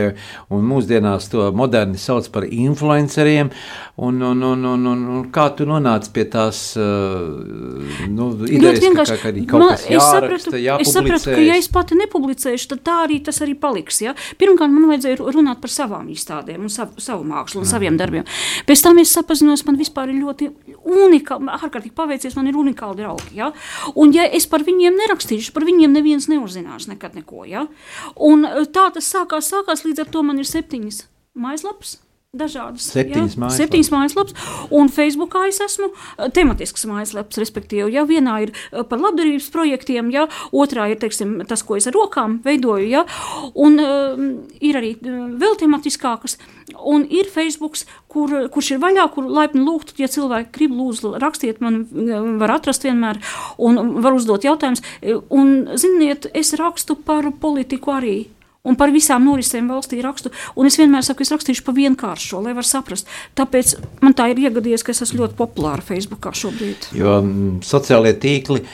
[0.55, 3.52] un mūsdienās to moderni sauc par influenceriem,
[3.96, 8.79] un, un, un, un, un, un kā tu nonāci pie tās uh, nu, Ļoti idejas,
[8.79, 9.16] ka, vienkārši.
[9.23, 12.97] ka, ka Man- es sapratu, jāraksta, es sapratu, ka ja es pati nepublicēšu, tad tā
[13.07, 14.01] arī tas arī paliks.
[14.05, 14.14] Ja?
[14.38, 18.25] Pirmkārt, man vajadzēja runāt par savām izstādēm, un savu, savu mākslu un saviem darbiem.
[18.66, 20.51] Pēc tam es sapazinos, man vispār ir ļoti
[20.85, 23.35] unikāli, ārkārtīgi paveicies, man ir unikāli draugi.
[23.35, 23.53] Ja?
[23.95, 27.45] Un ja es par viņiem nerakstīšu, par viņiem neviens neuzzinās nekad neko.
[27.45, 27.66] Ja?
[28.16, 31.05] Un eh, tā tas sākās, sākās, līdz ar to man ir septiņas
[31.37, 31.99] mājaslapas.
[32.37, 33.40] Dažādas, Septiņas ja?
[33.42, 33.90] mājaslapas.
[33.96, 34.35] Mājaslapas,
[34.75, 40.11] un Facebookā es esmu eh, tematisks mājaslaps, respektīvi, ja vienā ir eh, par labdarības projektiem,
[40.14, 43.05] ja otrā ir, teiksim, tas, ko es ar rokām veidoju, ja,
[43.55, 44.29] un um,
[44.61, 46.37] ir arī uh, vēl tematiskākas,
[46.77, 51.62] un ir Facebooks, kur, kurš ir vaļā, kur laipni lūgt, ja cilvēki grib lūdzu rakstiet,
[51.64, 53.22] man uh, var atrast vienmēr,
[53.62, 54.85] un var uzdot jautājumus,
[55.33, 58.16] un, ziniet, es rakstu par politiku arī,
[58.66, 60.33] un par visām norisēm valstī rakstu.
[60.59, 63.09] Un es vienmēr saku, es rakstīšu pa vienkāršo, lai var saprast.
[63.38, 66.90] Tāpēc man tā ir iegadījies, ka es esmu ļoti populāra Facebookā šobrīd.
[66.98, 68.64] Jo mm, sociālie tīkli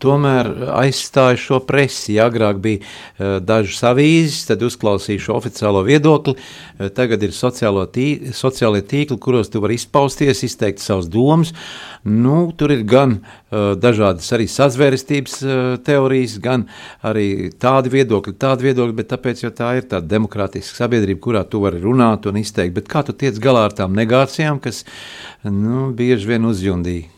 [0.00, 2.16] tomēr aizstāja šo presi.
[2.22, 6.36] Agrāk bija e, dažas avīzes, tad uzklausīja šo oficiālo viedokli.
[6.36, 11.52] E, tagad ir tī, sociālie tīkli, kuros tu vari izpausties, izteikt savas domas.
[12.04, 13.18] Nu, tur ir gan
[13.50, 15.34] dažādas arī sazvērestības
[15.84, 16.64] teorijas, gan
[17.04, 21.60] arī tādi viedokļi, tādi viedokļi, bet tāpēc, jo tā ir tāda demokrātiska sabiedrība, kurā tu
[21.64, 22.78] vari runāt un izteikt.
[22.78, 24.84] Bet kā tu tiec galā ar tām negācijām, kas
[25.44, 27.10] nu, bieži vien uzjundīja?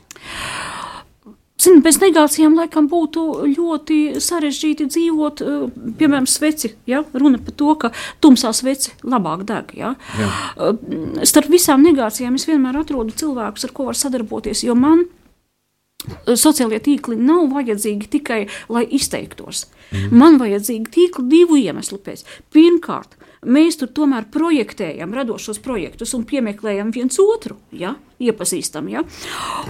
[1.62, 3.22] Zini, bez negācijām laikam būtu
[3.52, 5.64] ļoti sarežģīti dzīvot, eh,
[5.98, 6.72] piemēram, sveci.
[6.90, 7.04] Ja?
[7.14, 9.74] Runa par to, ka tumsā sveci labāk deg.
[9.78, 9.94] Ja?
[10.18, 10.30] Jā.
[10.58, 16.34] Eh, Starp visām negācijām es vienmēr atrodu cilvēkus, ar ko var sadarboties, jo man eh,
[16.34, 19.66] sociālie tīkli nav vajadzīgi tikai, lai izteiktos.
[19.92, 20.18] Mm.
[20.18, 22.24] Man vajadzīgi tīkli divu iemeslu pēc.
[22.50, 27.96] Pirmkārt, mēs tur tomēr projektējam radošos projektus un piemeklējam viens otru, ja?
[28.22, 28.86] iepazīstam.
[28.86, 29.02] Ja?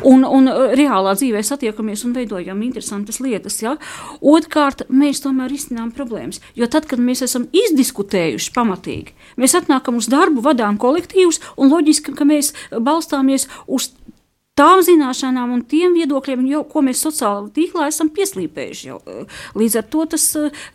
[0.04, 3.56] Un, un uh, reālā dzīvē satiekamies un veidojam interesantas lietas.
[3.64, 3.78] Ja?
[4.20, 6.42] Otrkārt, mēs tomēr izcinām problēmas.
[6.58, 12.12] Jo tad, kad mēs esam izdiskutējuši pamatīgi, mēs atnākam uz darbu, vadām kolektīvus un loģiski,
[12.18, 13.88] ka mēs balstāmies uz
[14.58, 18.88] tām zināšanām un tiem viedokļiem, jau, ko mēs sociālajā tīklā esam pieslīpējuši.
[18.90, 18.98] Jau.
[19.58, 20.66] Līdz ar to tas eh,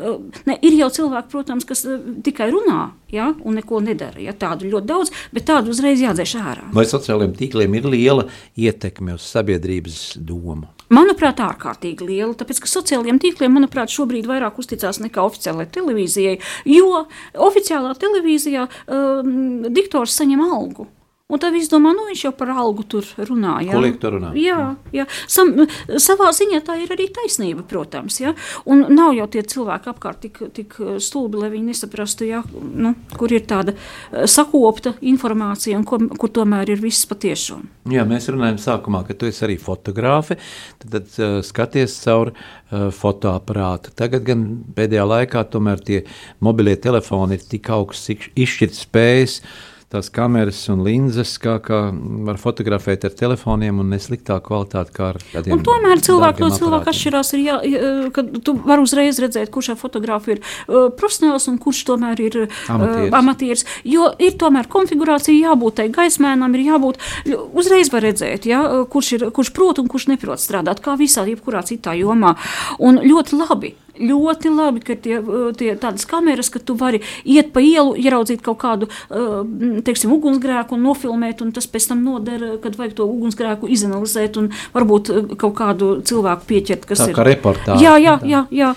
[0.49, 1.85] ne, ir jau cilvēki, protams, kas
[2.25, 2.79] tikai runā
[3.13, 4.17] ja, un neko nedara.
[4.23, 6.65] Ja, tādu ļoti daudz, bet tādu uzreiz jādzēš ārā.
[6.73, 8.25] Vai sociālajiem tīkliem ir liela
[8.57, 10.71] ietekme uz sabiedrības domu?
[10.93, 16.37] Manuprāt, ārkārtīgi liela, tāpēc ka sociālajiem tīkliem, manuprāt, šobrīd vairāk uzticās nekā oficiālajai televīzijai,
[16.71, 17.03] jo
[17.47, 20.87] oficiālā televīzijā um, diktors saņem algu.
[21.27, 23.57] Un tad viss domā, nu viņš jau par algu tur runā.
[23.67, 24.37] Jā, tur runāt?
[24.39, 24.61] Jā,
[24.95, 25.03] jā.
[25.27, 25.49] Sam,
[25.99, 28.21] savā ziņā tā ir arī taisnība, protams.
[28.23, 28.31] Ja?
[28.63, 32.39] Un nav jau tie cilvēki apkārt tik, tik stulbi, lai viņi nesaprastu, ja?
[32.55, 37.67] nu, kur ir tāda eh, sakopta informācija un ko, kur tomēr ir viss patiešām.
[37.91, 40.39] Jā, mēs runājam sākumā, ka tu esi arī fotogrāfe,
[40.79, 43.91] tad, tad uh, skaties caur uh, fotoaparātu.
[43.99, 44.47] Tagad gan
[44.79, 46.05] pēdējā laikā tomēr tie
[46.39, 49.41] mobilie telefoni ir tik augsts ik- izšķirt spējas,
[49.87, 51.77] tās kameras un linzes, kā, kā
[52.27, 56.91] var fotografēt ar telefoniem un nesliktā kvalitāte kā ar tādiem Un tomēr cilvēki no cilvēka
[56.91, 57.31] atšķirās.
[57.37, 57.55] Ir jā,
[58.15, 62.39] ka tu vari uzreiz redzēt, kurš ar fotogrāfu ir uh, profesionāls un kurš tomēr ir
[62.43, 63.15] uh, Amatieris.
[63.21, 63.65] amatieris.
[63.87, 67.01] Jo ir tomēr konfigurācija jābūt tai gaismēnam, ir jābūt
[67.55, 71.63] uzreiz var redzēt, ja, kurš, ir, kurš prot un kurš neprot strādāt, kā visā, jebkurā
[71.67, 72.35] citā jomā.
[72.83, 73.77] Un ļoti labi.
[73.97, 75.19] Ļoti labi, ka tie,
[75.57, 79.41] tie tādas kameras, ka tu vari iet pa ielu, ieraudzīt kaut kādu, uh,
[79.85, 84.51] teiksim, ugunsgrēku un nofilmēt, un tas pēc tam noder, kad vajag to ugunsgrēku izanalizēt un
[84.75, 87.17] varbūt uh, kaut kādu cilvēku pieķert, kas Tā ir.
[87.17, 87.79] kā reportāža.
[87.83, 88.73] Jā, jā, jā, jā.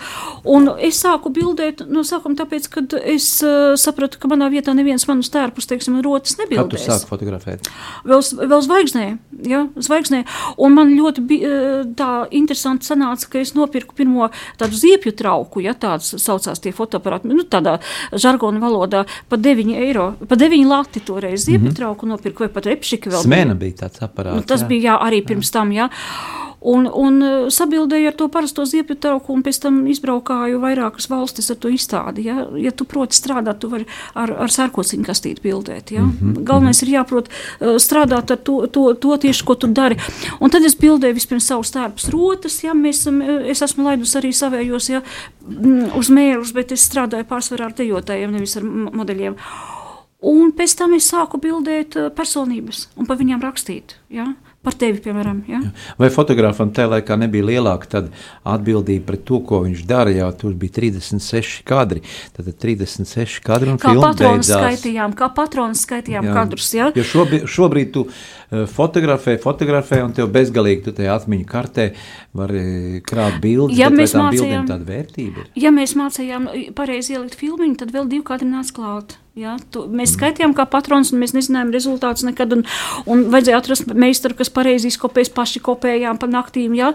[0.48, 5.06] Un es sāku bildēt no sākuma tāpēc, kad es uh, sapratu, ka manā vietā neviens
[5.10, 7.68] manus tērpus, teiksim, rotas Kad tu sāki fotografēt?
[8.08, 9.06] Vēl, vēl zvaigznē,
[9.48, 10.24] ja, zvaigznē.
[10.60, 11.60] Un man ļoti bija
[11.98, 14.30] tā interesanti sanāca, ka es nopirku pirmo
[14.60, 17.78] tādu ziepju trauku, ja tāds saucās tie fotoaparāti, nu tādā
[18.12, 21.76] žargona valodā, pa 9 eiro, pa 9 lati toreiz ziepju mm -hmm.
[21.76, 23.22] trauku nopirku, vai pat repšika vēl.
[23.24, 24.34] Smēna bija tāds aparāts.
[24.34, 24.68] Nu, tas jā.
[24.68, 25.72] bija jā, arī pirms tam.
[25.72, 25.88] Jā.
[26.60, 31.48] Un, un eh, sabildēju ar to parasto ziepju trauku, un pēc tam izbraukāju vairākas valstis
[31.52, 32.26] ar to izstādi.
[32.28, 35.94] Ja, ja tu proti strādāt, tu vari ar, ar sērkociņu kastīti bildēt.
[35.96, 36.02] Ja.
[36.04, 36.44] Mm -hmm.
[36.44, 39.96] Galvenais ir jāprot eh, strādāt ar to, to, to tieši, ko tu dari.
[40.40, 44.32] Un tad es bildēju vispirms savus tērpus rotas, ja mēs, eh, es esmu laidus arī
[44.32, 45.02] savējos ja,
[45.96, 49.36] uz mērus, bet es strādāju pārsvarā ar dejotājiem, nevis ar modeļiem.
[50.22, 53.96] Un pēc tam es sāku bildēt personības un par viņām rakstīt.
[54.10, 54.34] Ja?
[54.60, 55.38] Par tevi, piemēram.
[55.48, 55.58] Ja?
[55.96, 58.10] Vai fotogrāfam tajā laikā nebija lielāka tad
[58.44, 60.12] atbildība pret to, ko viņš dara?
[60.12, 62.02] Jā, tur bija 36 kadri.
[62.36, 64.60] Tad 36 kadri un Kā filma patrons beidzās.
[64.60, 66.34] skaitījām, kā patrons skaitījām Jā.
[66.36, 66.68] kadrus.
[66.76, 66.90] Ja?
[66.92, 68.04] Jo šobrīd, šobrīd tu
[68.50, 71.90] fotografē, fotografē, un tev bezgalīgi tu tajā atmiņu kartē
[72.34, 75.50] vari krāt bildes, Ja mēs mācījām- tāda vērtība ir?
[75.54, 79.18] Ja mēs mācījām pareizi ielikt filmu, tad vēl divi kadri nāca klāt.
[79.38, 82.50] Ja, tu, mēs skaitījām, kā patrons, un mēs nezinājām rezultātus nekad.
[82.56, 82.64] Un,
[83.06, 86.74] un vajadzēja atrast meistaru, kas pareizi izkopēs, paši kopējām pa naktīm.
[86.74, 86.90] Ja.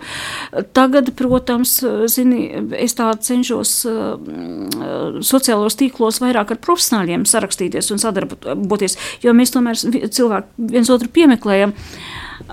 [0.75, 1.77] Tagad, protams,
[2.11, 9.55] zini, es tā cenšos uh, sociālos tīklos vairāk ar profesionāļiem sarakstīties un sadarboties, jo mēs
[9.55, 11.44] tomēr cilvēku viens otru piemeklējam.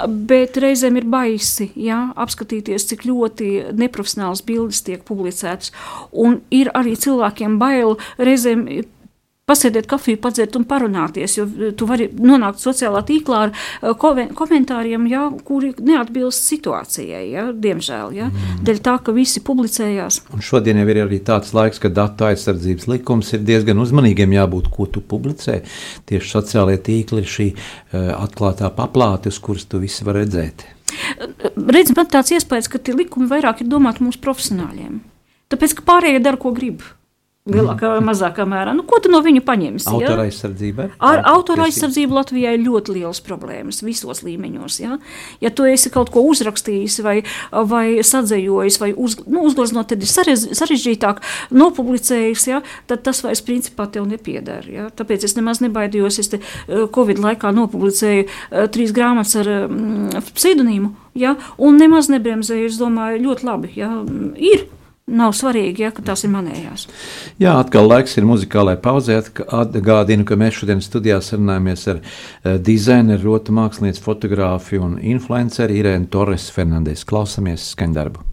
[0.09, 5.73] Bet reizēm ir baisi ja, apskatīties, cik ļoti neprofesionāls bildes tiek publicētas.
[6.13, 8.67] Un ir arī cilvēkiem bail reizēm
[9.51, 15.25] pasēdēt kafiju, padzert un parunāties, jo tu vari nonākt sociālā tīklā ar eh, komentāriem, ja,
[15.47, 18.15] kuri neatbilst situācijai, ja, diemžēl.
[18.15, 18.29] Ja,
[18.63, 20.21] dēļ tā, ka visi publicējās.
[20.37, 24.71] Un šodien jau ir arī tāds laiks, ka datu aizsardzības likums ir diezgan uzmanīgiem jābūt,
[24.73, 25.59] ko tu publicē.
[26.07, 30.67] Tieši sociālajie tīkli ir šī uh, atklātā paplāte, uz kuras tu visi var redzēt.
[31.57, 35.01] Redz, man tāds iespējas, ka tie likumi vairāk ir domāti mums profesionāļiem.
[35.53, 36.85] Tāpēc, ka pārējie dara, ko grib.
[37.43, 38.71] Lielākā vai mazākā mērā.
[38.71, 39.89] Nu, ko tu no viņa paņemsi?
[39.99, 40.13] ja?
[40.13, 40.85] Autora aizsardzība.
[41.03, 44.77] Ar autora aizsardzību Latvijā ir ļoti liels problēmas visos līmeņos.
[44.79, 44.99] Ja,
[45.43, 47.17] ja tu esi kaut ko uzrakstījis, vai,
[47.51, 50.13] vai sadzējojis, vai uz, nu, uzgleznot, tad ir
[50.55, 51.19] sarežģītāk
[51.51, 54.71] nopublicējis, ja, tad tas vairs principā tev nepiedara.
[54.71, 54.87] Ja.
[54.95, 56.21] Tāpēc es nemaz nebaidījos.
[56.23, 62.07] Es te, eh, Covid laikā nopublicēju eh, trīs grāmatas ar mm, pseidonīmu, ja, un nemaz
[62.15, 62.71] nebremzēju.
[62.71, 63.73] Es domāju, ļoti labi.
[63.83, 64.65] Ja, mm, ir.
[65.13, 66.87] Nav svarīgi, ja, ka tās ir manējās.
[67.43, 69.19] Jā, atkal laiks ir muzikālai pauzē.
[69.53, 76.09] Atgādinu, ka mēs šodien studijā sarunājamies ar uh, dizaineru, rotu mākslinieci, fotogrāfu un influenceru Irēnu
[76.13, 77.05] Torres Fernandes.
[77.05, 78.29] Klausamies skaņdarbu.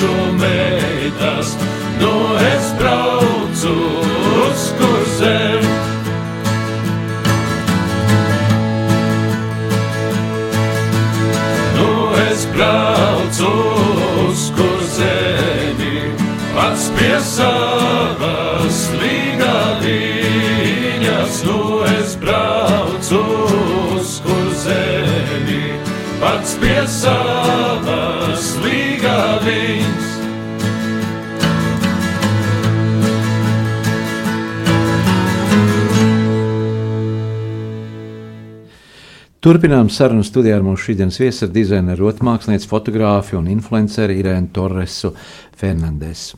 [0.00, 1.56] prūšu meitas,
[2.00, 3.72] nu es braucu
[4.44, 5.74] uz kur zemi.
[11.76, 11.90] Nu
[12.30, 13.52] es braucu
[14.28, 16.12] uz kur zemi,
[16.54, 21.44] pats pie savas līga viņas.
[21.44, 23.20] Nu es braucu
[23.98, 25.62] uz kur zemi,
[26.20, 27.39] pats pie savas
[39.40, 45.14] Turpinām sarunu studijā ar mūsu šīsdienas viesu, dizaineru, mākslinieci, fotogrāfu un influenceru Irēnu Torresu
[45.56, 46.36] Fernandesu.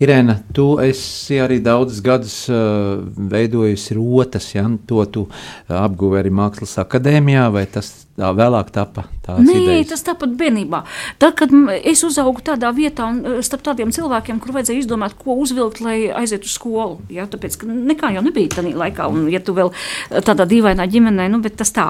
[0.00, 6.32] Irēna, tu esi arī daudzus gadus uh, veidojusi rotas, ja to tu uh, apguvi arī
[6.32, 9.88] Mākslas akadēmijā, vai tas tā vēlāk tapa Nē, idejas?
[9.90, 10.82] tas tāpat bērnībā.
[11.18, 11.50] Tad, kad
[11.82, 16.12] es uzaugu tādā vietā, un eh, starp tādiem cilvēkiem, kur vajadzēja izdomāt, ko uzvilkt, lai
[16.14, 17.00] aizietu uz skolu.
[17.10, 17.26] Ja?
[17.30, 21.26] Tāpēc, ka nekā jau nebija tajā laikā, un ja tu vēl eh, tādā dīvainā ģimenē,
[21.32, 21.88] nu, bet tas tā.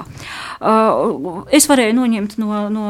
[0.57, 2.85] Uh, es varēju noņemt no, no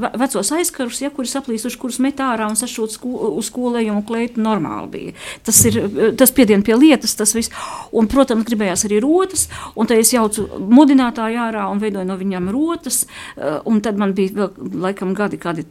[0.00, 4.40] ve- vecos aizkarus, ja, kuri saplīsuši, kurus met ārā un sašūt sko, uz skolējumu kleitu
[4.44, 5.14] normāli bija.
[5.44, 5.78] Tas ir,
[6.18, 7.52] tas piedien pie lietas, tas viss.
[7.92, 12.48] Un, protams, gribējās arī rotas, un tad es jaucu mudinātāju ārā un veidoju no viņām
[12.54, 13.04] rotas,
[13.36, 15.66] uh, un tad man bija vēl laikam gadi kādi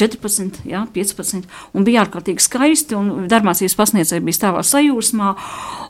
[0.00, 5.30] 14, jā, 15, un bija ārkārtīgi skaisti, un darbmācības pasniedzēja bija stāvā sajūsmā,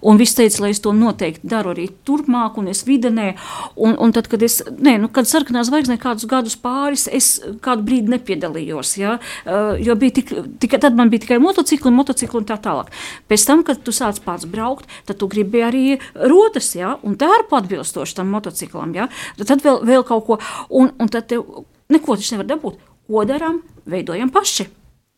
[0.09, 3.29] un viss teica, lai es to noteikti daru arī turpmāk, un es videnē,
[3.77, 7.29] un, un tad, kad es, nē, nu, kad sarkanā zvaigznē kādus gadus pāris, es
[7.63, 10.33] kādu brīdi nepiedalījos, jā, uh, jo bija tik,
[10.63, 12.91] tik, tad man bija tikai motocikli, motocikli un tā tālāk.
[13.31, 15.85] Pēc tam, kad tu sāc pats braukt, tad tu gribi arī
[16.17, 19.07] rotas, jā, un tērpu atbilstoši tam motociklam, jā,
[19.45, 20.41] tad vēl, vēl kaut ko,
[20.81, 22.79] un, un tad tev neko taču nevar dabūt.
[23.11, 23.63] Ko darām?
[23.91, 24.69] Veidojam paši.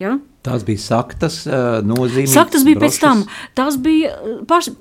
[0.02, 0.16] Ja?
[0.42, 2.32] Tās bija saktas uh, nozīmes.
[2.34, 3.04] Saka, tas bija pēc brošas.
[3.04, 3.22] tam.
[3.58, 4.74] Tas bija uh, paši,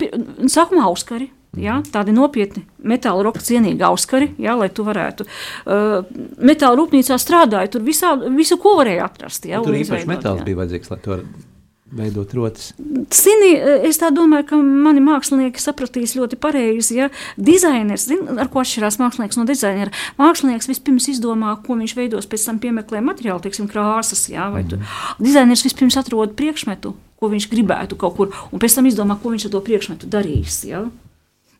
[0.50, 1.30] sākumā auskari.
[1.60, 5.26] Ja, tādi nopietni metāla roka cienīgi auskari, ja, lai tu varētu.
[5.68, 5.98] Uh,
[6.40, 9.50] metāla rūpnīcā strādāja, tur visā, visu, ko varēja atrast.
[9.52, 10.48] Ja, Tur īpaši metāls jā.
[10.48, 11.51] bija vajadzīgs, lai to varētu
[11.92, 12.72] veidot rotas.
[13.12, 13.52] Zini,
[13.88, 16.98] es tā domāju, ka mani mākslinieki sapratīs ļoti pareizi.
[17.02, 22.30] Ja dizainers, zin, ar ko atšķirās mākslinieks no dizainera, mākslinieks vispirms izdomā, ko viņš veidos,
[22.32, 24.28] pēc tam piemeklē materiālu, teiksim, krāsas.
[24.32, 24.80] Ja, vai tu-
[25.20, 29.46] Dizainers vispirms atrod priekšmetu, ko viņš gribētu kaut kur, un pēc tam izdomā, ko viņš
[29.46, 30.64] ar to priekšmetu darīs.
[30.66, 30.86] Ja.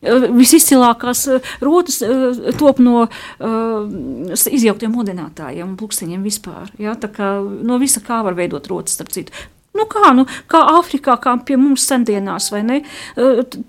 [0.02, 3.92] Eh, Visizcilākās eh, rotas eh, top no uh,
[4.50, 6.72] izjauktiem modinātājiem un plakstiņiem vispār.
[6.82, 6.96] Ja?
[7.62, 9.32] No visa kā var veidot rotas, starp citu.
[9.72, 12.78] Nu kā, nu, kā Āfrikā, kā pie mums sendienās, vai ne?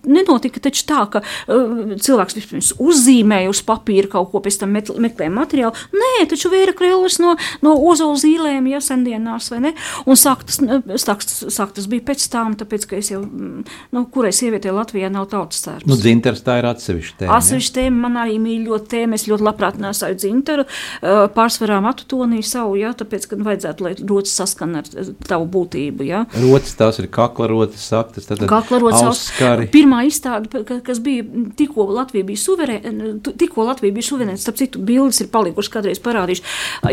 [0.03, 5.85] Nenotika taču tā, ka cilvēks vispirms uzzīmēja uz papīra kaut ko, pēc tam meklēja materiālu.
[5.95, 9.73] Nē, taču vēra krēlis no, no ozola zīlēm, ja sendienās, vai ne?
[10.03, 10.59] Un sāk tas,
[11.03, 13.63] sāk, sāk tas bija pēc tam, tāpēc, ka es jau, mm,
[13.95, 15.87] nu, kurai sievietē Latvijā nav tautas tērps.
[15.87, 17.29] Nu, dzinters tā ir atsevišķa tēma.
[17.31, 17.39] ja?
[17.39, 19.15] Atsevišķi tēma man arī mīļot tēma.
[19.15, 23.95] Es ļoti labprāt nesāju dzintaru, uh, pārsvarā matu tonī savu, jā, tāpēc, ka vajadzētu, lai
[24.01, 24.89] rotas saskan ar
[25.27, 26.23] tavu būtību, jā.
[26.41, 29.67] Rotas tās ir kakla rotas, saktas, tad Kaklarots auskari.
[29.73, 31.23] Pirmā izstāde, kas bija
[31.59, 36.43] tikko Latvija bija suverēna, tikko Latvija bija suverēna, starp citu, bildes ir palikušas kādreiz parādījuši.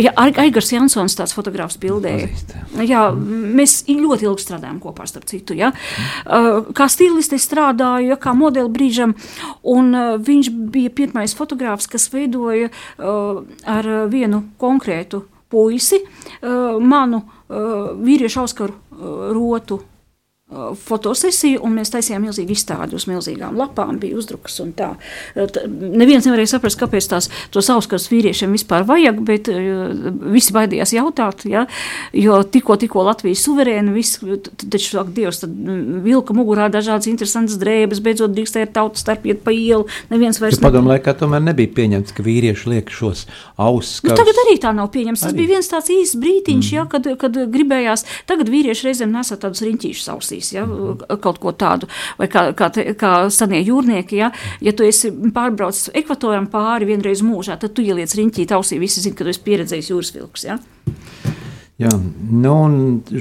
[0.04, 2.28] Ja, Ai- Aigars Jansons tāds fotogrāfs bildēja.
[2.84, 5.56] Jā, mēs ļoti ilgi strādājām kopā, starp citu.
[5.58, 5.72] Ja?
[6.26, 9.14] Uh, Kā stilists es strādāju, ja, kā modeli brīžam,
[9.64, 15.98] un uh, viņš bija pirmais fotogrāfs, kas veidoja uh, ar vienu konkrētu puisi
[16.80, 19.80] manu vīriešu auskaru rotu
[20.84, 24.92] fotosesiju, un mēs taisījām milzīgu izstādi uz milzīgām lapām, bija uzdrukas un tā.
[25.34, 29.92] T- Neviens nevarēja saprast, kāpēc tās tos auskars vīriešiem vispār vajag, bet uh,
[30.32, 31.66] visi baidījās jautāt, ja?
[32.16, 34.20] jo tikko, tikko Latvija suverēna, viss,
[34.64, 39.42] taču, ak, Dievs, tad mm, vilka mugurā dažādas interesantas drēbes, beidzot drīkstēja tautas starp iet
[39.44, 43.26] pa ielu, neviens vairs padomu laikā tomēr nebija pieņemts, ka vīrieši liek šos
[43.60, 44.00] ausis.
[44.06, 45.24] Nu, tagad arī tā nav pieņemts.
[45.24, 45.42] Tas Arī.
[45.42, 46.76] bija viens tāds īsts brīdiņš, mm.
[46.76, 48.04] ja, kad, kad gribējās.
[48.30, 50.66] Tagad vīrieši reizēm nesa tādus riņķīšus ausīs, ja,
[51.22, 51.88] kaut ko tādu,
[52.18, 54.20] vai kā, kā, te, kā senie jūrnieki.
[54.20, 54.30] Ja,
[54.64, 58.80] ja tu esi pārbraucis ekvatoram pāri vienreiz mūžā, tad tu ieliec riņķīt ausī.
[58.82, 60.48] Visi zina, ka tu esi pieredzējis jūras vilks.
[60.48, 60.60] Ja.
[61.80, 62.54] Jā, nu,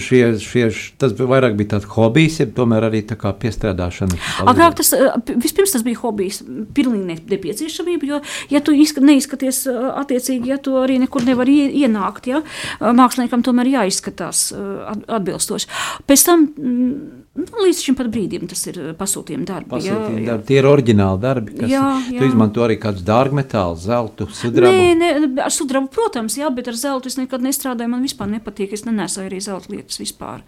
[0.03, 0.65] šie, šie,
[0.99, 4.17] tas bija vairāk bija tāds hobijs, ja tomēr arī tā kā piestrādāšana.
[4.51, 5.05] Agrāk tas eh,
[5.39, 6.41] vispirms tas bija hobijs,
[6.75, 8.19] pilnīgi ne- nepieciešamība, jo,
[8.51, 12.91] ja tu izska, neizskaties eh, attiecīgi, ja tu arī nekur nevar ie, ienākt, ja, eh,
[12.99, 14.49] māksliniekam tomēr jāizskatās
[14.91, 15.71] at- atbilstoši.
[16.09, 16.93] Pēc tam, mm,
[17.39, 19.71] nu, līdz šim pat brīdim tas ir eh, pasūtījuma darbi.
[19.73, 20.47] Pasūtījumi darbi.
[20.49, 22.27] Tie ir oriģināli darbi, kas Jā, jā.
[22.27, 24.75] izmanto arī kādus dārgmetālus, zeltu, sudrabu.
[24.75, 25.11] Nē, nē,
[25.45, 27.93] ar sudrabu, protams, jā, bet ar zeltu es nekad nestrādāju.
[27.93, 28.75] Man vispār nepatīk.
[28.75, 30.43] Es nenesu arī zelta lietas vispār.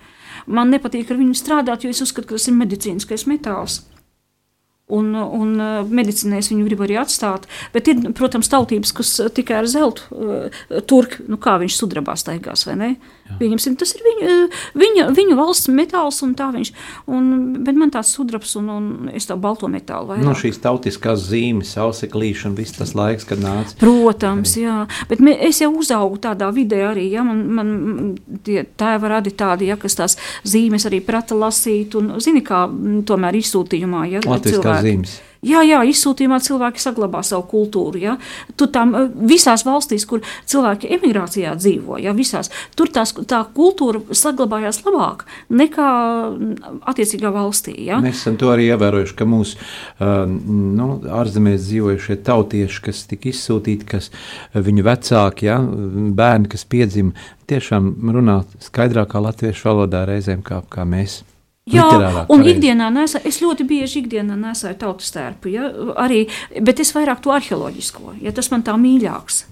[0.47, 3.81] Man nepatīk ar viņu strādāt, jo es uzskatu, ka tas ir medicīniskais metāls.
[4.91, 7.47] Un, un uh, medicīnā es viņu gribu arī atstāt.
[7.71, 12.17] Bet ir, protams, tautības, kas uh, tikai ar zeltu uh, turk, nu kā viņš sudrabā
[12.19, 12.89] staigās, vai ne?
[13.39, 14.36] Pieņemsim, tas ir viņa,
[14.82, 16.71] viņa, viņa valsts metāls un tā viņš.
[17.11, 17.29] Un,
[17.65, 20.25] bet man tāds sudrabs un, un es tā balto metālu vairāk.
[20.25, 23.75] Nu, šīs tautiskās zīmes, auseklīšana, viss tas laiks, kad nāca.
[23.82, 27.07] Protams, jā, bet mē, es jau uzaugu tādā vidē arī.
[27.15, 27.73] Ja, man, man
[28.45, 30.17] tie tēva radi tādi, ja, kas tās
[30.47, 32.65] zīmes arī prata lasīt un zini, kā
[33.07, 34.05] tomēr izsūtījumā.
[34.11, 35.19] Ja, Latviskās cilvēki- nozīmes.
[35.41, 37.97] Jā, jā, izsūtījumā cilvēki saglabā savu kultūru.
[37.97, 38.11] Ja?
[38.59, 42.13] Tur tam eh, visās valstīs, kur cilvēki emigrācijā dzīvo, ja?
[42.13, 45.87] visās, tur tās, tā kultūra saglabājās labāk nekā
[46.29, 47.73] mm, attiecīgā valstī.
[47.87, 47.97] Ja?
[48.05, 53.89] Mēs esam to arī ievērojuši, ka mūsu uh, nu, ārzemēs dzīvojušie tautieši, kas tika izsūtīti,
[53.95, 54.11] kas
[54.53, 55.57] viņu vecāki, ja?
[56.21, 57.17] bērni, kas piedzima,
[57.49, 61.23] tiešām runā skaidrākā latviešu valodā reizēm kā, kā mēs.
[61.70, 61.86] Jā,
[62.26, 62.55] un pareizi.
[62.55, 65.68] ikdienā nesāju, es ļoti bieži ikdienā nesāju tautas tērpu, ja,
[66.01, 66.24] arī,
[66.57, 69.45] bet es vairāk to arheoloģisko, ja tas man tā mīļāks.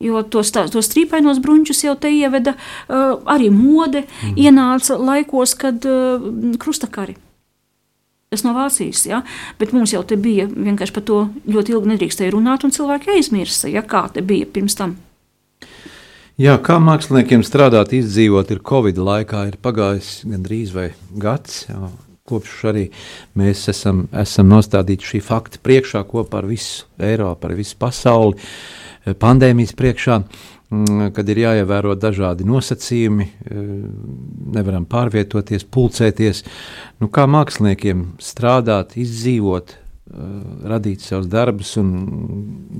[0.00, 4.38] Jo tos, tā, tos strīpainos bruņķus jau te ieveda uh, arī mode, mm.
[4.40, 6.24] ienāca laikos, kad uh,
[6.56, 7.18] krustakari.
[8.32, 9.20] Tas no Vācijas, ja?
[9.60, 13.68] bet mums jau te bija vienkārši par to ļoti ilgi nedrīkstēja runāt, un cilvēki aizmirsa,
[13.68, 14.96] ja kā te bija pirms tam.
[16.40, 20.86] Jā, kā māksliniekiem strādāt, izdzīvot, ir Covid laikā, ir pagājis gandrīz vai
[21.20, 21.66] gads.
[21.68, 21.90] Jā,
[22.30, 22.84] kopš arī
[23.36, 29.12] mēs esam, esam nostādīti šī fakta priekšā kopā ar visu Eiropu, ar visu pasauli, eh,
[29.12, 30.16] pandēmijas priekšā,
[30.70, 33.60] mm, kad ir jāievēro dažādi nosacījumi, eh,
[34.56, 36.42] nevaram pārvietoties, pulcēties.
[37.00, 39.76] Nu, kā māksliniekiem strādāt, izdzīvot,
[40.10, 41.90] radīt savus darbus un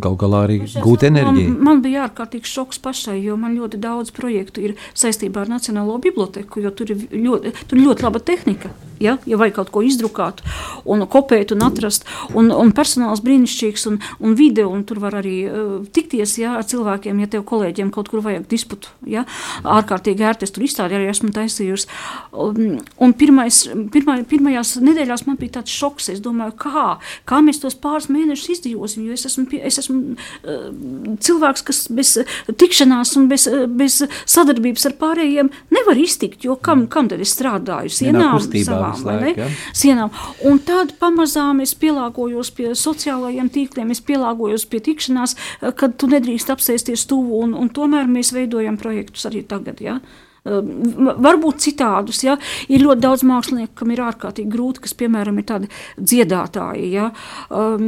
[0.03, 1.53] gal galā arī gūt enerģiju.
[1.53, 6.01] Man, man bija ārkārtīgi šoks pašai, jo man ļoti daudz projektu ir saistībā ar Nacionālo
[6.03, 8.73] biblioteku, jo tur ir ļoti, tur ir ļoti laba tehnika.
[9.01, 10.43] Ja, ja vajag kaut ko izdrukāt,
[10.85, 12.05] un kopēt, un atrast,
[12.37, 16.67] un, un personāls brīnišķīgs, un, un video, un tur var arī uh, tikties ja, ar
[16.69, 18.93] cilvēkiem, ja tev kolēģiem kaut kur vajag disputu.
[19.09, 19.25] Ja,
[19.65, 21.89] ārkārtīgi ērti es tur izstādi arī esmu taisījusi.
[22.45, 23.63] Un, un pirmais,
[23.95, 26.85] pirmā, pirmajās nedēļās man bija tāds šoks, es domāju, kā,
[27.29, 29.07] kā mēs tos pāris mēnešus izdzīvosim.
[29.09, 30.69] Jo es esmu, es esmu uh,
[31.23, 32.15] cilvēks, kas bez
[32.61, 33.47] tikšanās un bez,
[33.81, 36.45] bez sadarbības ar pārējiem nevar iztikt.
[36.47, 37.93] Jo kam, kam tad es strādāju?
[38.01, 39.51] Sienām, savām, laik, ja?
[39.77, 40.15] sienām.
[40.47, 45.37] Un tad pamazām es pielāgojos pie sociālajiem tīkliem, es pielāgojos pie tikšanās,
[45.81, 47.45] kad tu nedrīkst apsēsties tuvu.
[47.45, 49.81] Un, un tomēr mēs veidojam projektus arī tagad.
[49.85, 50.01] Ja?
[50.49, 52.23] Ehm, varbūt citādus.
[52.25, 52.37] Ja?
[52.73, 55.71] Ir ļoti daudz mākslinieku, kam ir ārkārtīgi grūti, kas, piemēram, ir tādi
[56.01, 56.87] dziedātāji.
[56.95, 57.11] Ja?
[57.53, 57.85] Um,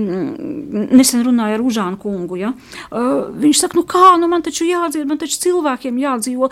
[0.93, 2.37] nesen runāju ar Užānu kungu.
[2.41, 2.53] Ja?
[2.91, 6.51] Uh, viņš saka, nu kā, nu man taču jādzied, man taču cilvēkiem jādzīvo.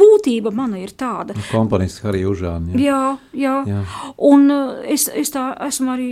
[0.00, 1.36] Būtība mana ir tāda.
[1.38, 2.74] Nu, komponists arī Užāna.
[2.76, 2.84] Ja?
[2.90, 3.00] Jā,
[3.32, 3.56] jā.
[3.70, 3.80] jā.
[4.30, 6.10] Un uh, es, es tā esmu arī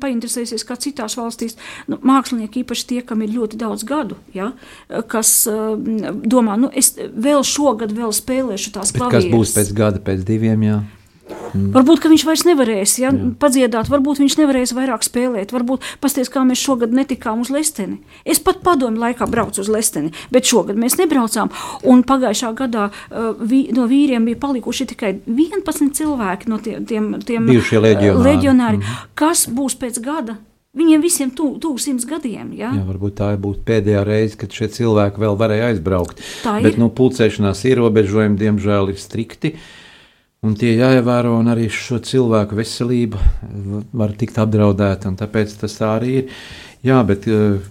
[0.00, 1.58] painteresējusies, kā citās valstīs
[1.92, 4.52] nu, mākslinieki, īpaši tie, kam ir ļoti daudz gadu, ja?
[5.10, 9.24] kas domā, nu es vēl šogad vēl spēlēju spēlēšu tās klavieres.
[9.24, 10.62] Kas būs pēc gada, pēc diviem?
[10.62, 10.82] Jā?
[11.54, 11.70] Mm.
[11.72, 13.28] Varbūt viņš vairs nevarēs ja, Jā.
[13.40, 15.54] padziedāt, varbūt viņš nevarēs vairāk spēlēt.
[15.54, 18.02] Varbūt pasties, kā mēs šogad netikām uz Lesteni.
[18.26, 21.52] Es pat padomju laikā braucu uz Lesteni, bet šogad mēs nebraucām.
[21.88, 27.14] Un pagājušā gadā uh, vi, no vīriem bija palikuši tikai 11 cilvēki no tiem, tiem,
[27.24, 29.06] tiem bijušie leģionāri, uh, leģionāri mm.
[29.16, 30.36] kas būs pēc gada.
[30.74, 32.50] Viņiem visiem tuvu tu, simts gadiem.
[32.58, 32.72] Ja?
[32.74, 36.22] Jā, varbūt tā būtu pēdējā reize, kad šie cilvēki vēl varēja aizbraukt.
[36.42, 36.66] Tā ir.
[36.66, 39.54] Bet nu, pulcēšanās ierobežojumi, diemžēl, ir strikti.
[40.44, 43.22] Un tie jāievēro, un arī šo cilvēku veselība
[43.96, 45.14] var tikt apdraudēta.
[45.22, 46.34] Tāpēc tas tā arī ir.
[46.84, 47.62] Jā, bet uh,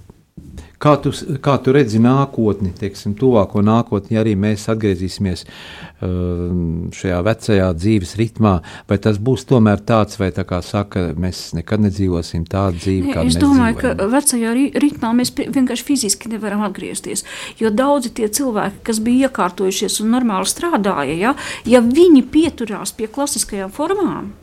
[0.83, 6.49] Kā tu, kā tu redzi nākotni, teiksim, tuvāko nākotni, ja arī mēs atgriezīsimies uh,
[6.91, 8.57] šajā vecajā dzīves ritmā,
[8.89, 13.15] vai tas būs tomēr tāds, vai tā kā saka, mēs nekad nedzīvosim tādu dzīvi, mēs
[13.15, 13.31] dzīvojam?
[13.31, 17.23] Es domāju, ka vecajā ritmā mēs vienkārši fiziski nevaram atgriezties,
[17.61, 21.35] jo daudzi tie cilvēki, kas bija iekārtojušies un normāli strādāja, ja,
[21.69, 24.33] ja viņi pieturās pie klasiskajām formām,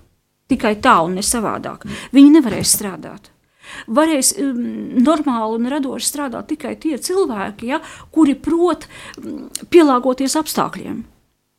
[0.48, 1.84] tikai tā un ne savādāk,
[2.16, 3.28] viņi nevarēs strādāt
[3.86, 4.58] varēs um,
[5.04, 7.80] normāli un radoši strādāt tikai tie cilvēki, ja,
[8.14, 8.86] kuri prot
[9.20, 11.00] um, pielāgoties apstākļiem.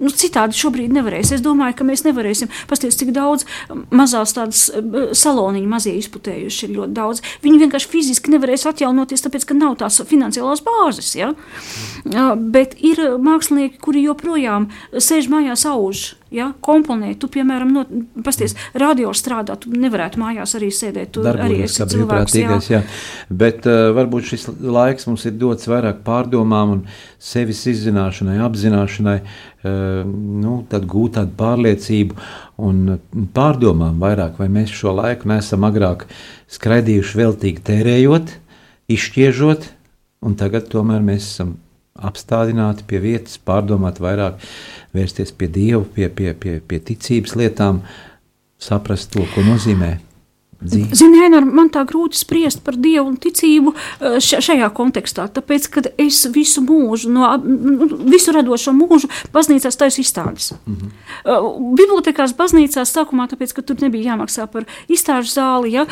[0.02, 1.30] Nu, citādi šobrīd nevarēs.
[1.36, 2.50] Es domāju, ka mēs nevarēsim.
[2.70, 7.22] Pasties, cik daudz um, mazās tādas uh, saloniņu mazie izputējuši ir ļoti daudz.
[7.46, 11.14] Viņi vienkārši fiziski nevarēs atjaunoties, tāpēc, ka nav tās finansiālās bāzes.
[11.20, 11.36] Ja?
[11.36, 17.20] Uh, bet ir mākslinieki, kuri joprojām sēž mājās auž ja, komponēt.
[17.22, 17.84] Tu, piemēram, no,
[18.26, 21.12] pasties, radio strādā, tu nevarētu mājās arī sēdēt.
[21.16, 22.60] Tu Darbojas, arī esi cilvēks, jā.
[22.72, 22.82] jā.
[23.44, 26.84] Bet uh, varbūt šis laiks mums ir dots vairāk pārdomām un
[27.22, 30.14] sevis izzināšanai, apzināšanai, uh,
[30.44, 32.20] nu, tad gūt tādu pārliecību
[32.62, 32.96] un
[33.36, 36.08] pārdomām vairāk, vai mēs šo laiku neesam agrāk
[36.52, 38.38] skraidījuši veltīgi tērējot,
[38.92, 39.68] izšķiežot,
[40.28, 41.58] un tagad tomēr mēs esam
[42.08, 44.42] apstādināti pie vietas, pārdomāt vairāk,
[44.96, 47.84] vērsties pie Dieva, pie, pie, pie, pie ticības lietām,
[48.62, 49.98] saprast to, ko nozīmē
[50.62, 50.98] dzīve?
[50.98, 56.24] Ziniet, man tā grūti spriest par dievu un ticību eh, šajā kontekstā, tāpēc, ka es
[56.34, 57.30] visu mūžu, no
[58.12, 60.52] visu radošo mūžu, baznīcās taisu izstādes.
[60.66, 61.76] Mm -hmm.
[61.78, 65.86] Bibliotekās, baznīcās sākumā, tāpēc, ka tur nebija jāmaksā par izstāžu zāli, ja,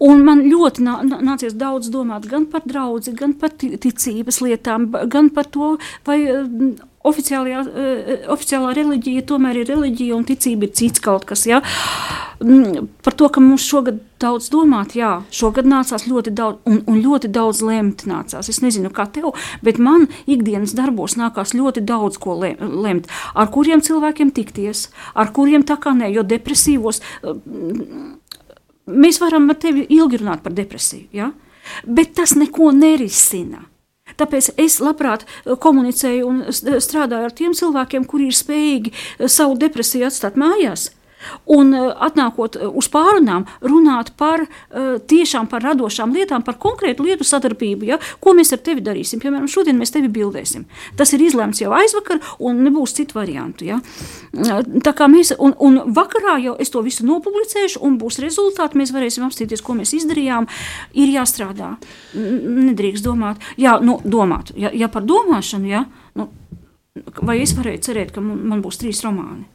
[0.00, 5.30] un man ļoti nā, nācies daudz domāt gan par draudzi, gan par ticības lietām, gan
[5.30, 6.18] par to, vai
[7.04, 11.44] oficiālā, uh, oficiālā reliģija tomēr ir reliģija un ticība ir cits kaut kas.
[11.48, 11.60] Ja?
[12.44, 16.98] Mm, par to, ka mums šogad daudz domāt, jā, šogad nācās ļoti daudz, un, un
[17.04, 18.48] ļoti daudz lemt nācās.
[18.50, 19.32] Es nezinu, kā tev,
[19.64, 23.08] bet man ikdienas darbos nākās ļoti daudz ko lemt.
[23.34, 27.00] Ar kuriem cilvēkiem tikties, ar kuriem tā kā nē, jo depresīvos.
[28.84, 31.30] Mēs varam ar tevi ilgi runāt par depresiju, ja?
[31.86, 33.62] bet tas neko nerisina.
[34.20, 39.58] Tāpēc es labprāt eh, komunicēju un strādāju ar tiem cilvēkiem, kuri ir spējīgi eh, savu
[39.60, 40.90] depresiju atstāt mājās.
[41.54, 47.06] Un eh, atnākot eh, uz pārunām, runāt par eh, tiešām par radošām lietām, par konkrētu
[47.06, 47.88] lietu sadarbību.
[47.88, 47.98] Ja?
[48.20, 49.22] Ko mēs ar tevi darīsim?
[49.22, 50.66] Piemēram, šodien mēs tevi bildēsim.
[50.98, 53.68] Tas ir izlemts jau aizvakar, un nebūs citu variantu.
[53.68, 53.80] Ja?
[54.34, 58.94] Tā kā mēs, un, un vakarā jau es to visu nopublicēšu, un būs rezultāti, mēs
[58.94, 60.48] varēsim apstīties, ko mēs izdarījām.
[60.98, 61.74] Ir jāstrādā.
[62.14, 64.54] Nedrīkst domāt, jā, nu, domāt.
[64.58, 65.84] Ja, ja par domāšanu, ja,
[66.18, 66.28] nu,
[67.22, 69.46] vai es varēju cerēt, ka man, būs trīs romāni?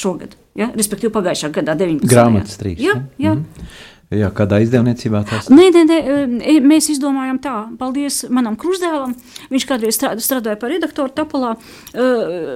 [0.00, 0.70] Šogad, ja?
[0.74, 2.10] respektīvi pagājušā gadā, 19.
[2.10, 2.80] Grāmatas trīs.
[2.82, 3.34] Jā, jā.
[3.34, 3.92] Mm -hmm.
[4.14, 5.56] Jā, kādā izdevniecībā tas ir?
[5.56, 5.98] Nē, nē, nē,
[6.44, 7.54] e, mēs izdomājām tā.
[7.80, 9.14] Paldies manam krustdēlam.
[9.50, 11.54] Viņš kādreiz strādāja par redaktoru Tapolā.
[11.94, 12.08] E,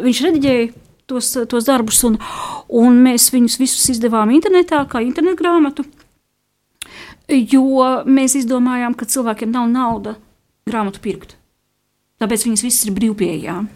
[0.04, 0.68] viņš rediģēja
[1.08, 2.18] tos, tos darbus, un,
[2.68, 5.88] un mēs viņus visus izdevām internetā, kā internetu grāmatu.
[7.28, 10.14] Jo mēs izdomājām, ka cilvēkiem nav nauda
[10.68, 11.36] grāmatu pirkt.
[12.20, 13.68] Tāpēc viņas visas ir brīvpieejām.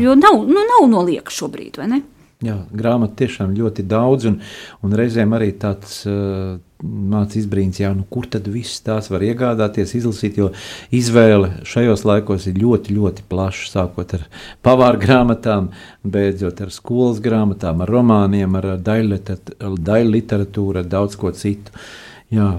[0.00, 2.02] Jo nav, nu, nav nolieka šobrīd, vai ne?
[2.44, 4.38] Jā, grāmatu tiešām ļoti daudz, un,
[4.84, 9.94] un reizēm arī tāds uh, mācīs izbrīns, jā, nu, kur tad viss tās var iegādāties,
[9.96, 10.50] izlasīt, jo
[10.92, 14.26] izvēle šajos laikos ir ļoti, ļoti plaša, sākot ar
[14.66, 15.70] pavāru grāmatām,
[16.04, 21.72] beidzot ar skolas grāmatām, ar romāniem, ar daļu literatūru, ar daudz ko citu.
[22.34, 22.50] Jā,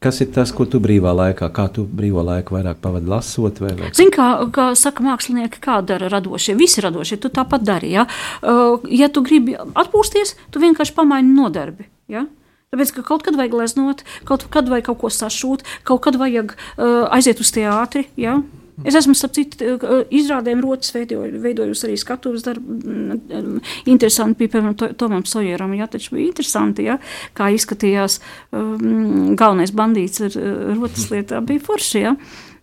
[0.00, 3.58] Kas ir tas, ko tu brīvā laikā, kā tu brīvā laiku vairāk pavadi lasot?
[3.60, 3.90] Vai, vai?
[3.92, 7.90] Zini, kā, kā saka mākslinieki, kā dara radošie, visi radošie, tu tāpat dari.
[7.92, 8.06] Ja,
[8.40, 11.84] uh, ja tu gribi atpūsties, tu vienkārši pamaini nodarbi.
[12.08, 12.24] Ja?
[12.72, 16.56] Tāpēc, ka kaut kad vajag leznot, kaut kad vajag kaut ko sašūt, kaut kad vajag
[16.56, 18.06] uh, aiziet uz teātri.
[18.16, 18.38] Ja?
[18.84, 22.76] Es esmu, starp citu, eh, izrādēm rotas veidoju, veidojusi arī skatuves darbu.
[22.80, 23.60] Mm,
[23.92, 26.98] interesanti bija, piemēram, Tomam Sojeram, jā, taču bija interesanti, jā,
[27.36, 28.20] kā izskatījās
[28.52, 30.38] um, galvenais bandīts ar
[30.78, 32.14] rotas lietā, bija forši, jā.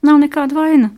[0.06, 0.92] Nav nekāda vaina.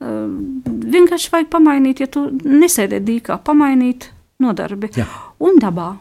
[0.00, 4.10] Um, vienkārši vajag pamainīt, ja tu nesēdē dīkā, pamainīt
[4.40, 5.06] nodarbi jā.
[5.40, 5.94] un dabā.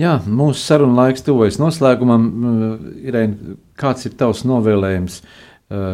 [0.00, 2.28] Jā, mūsu sarunu laiks tuvojas noslēgumam.
[3.04, 5.20] Irēna, kāds ir tavs novēlējums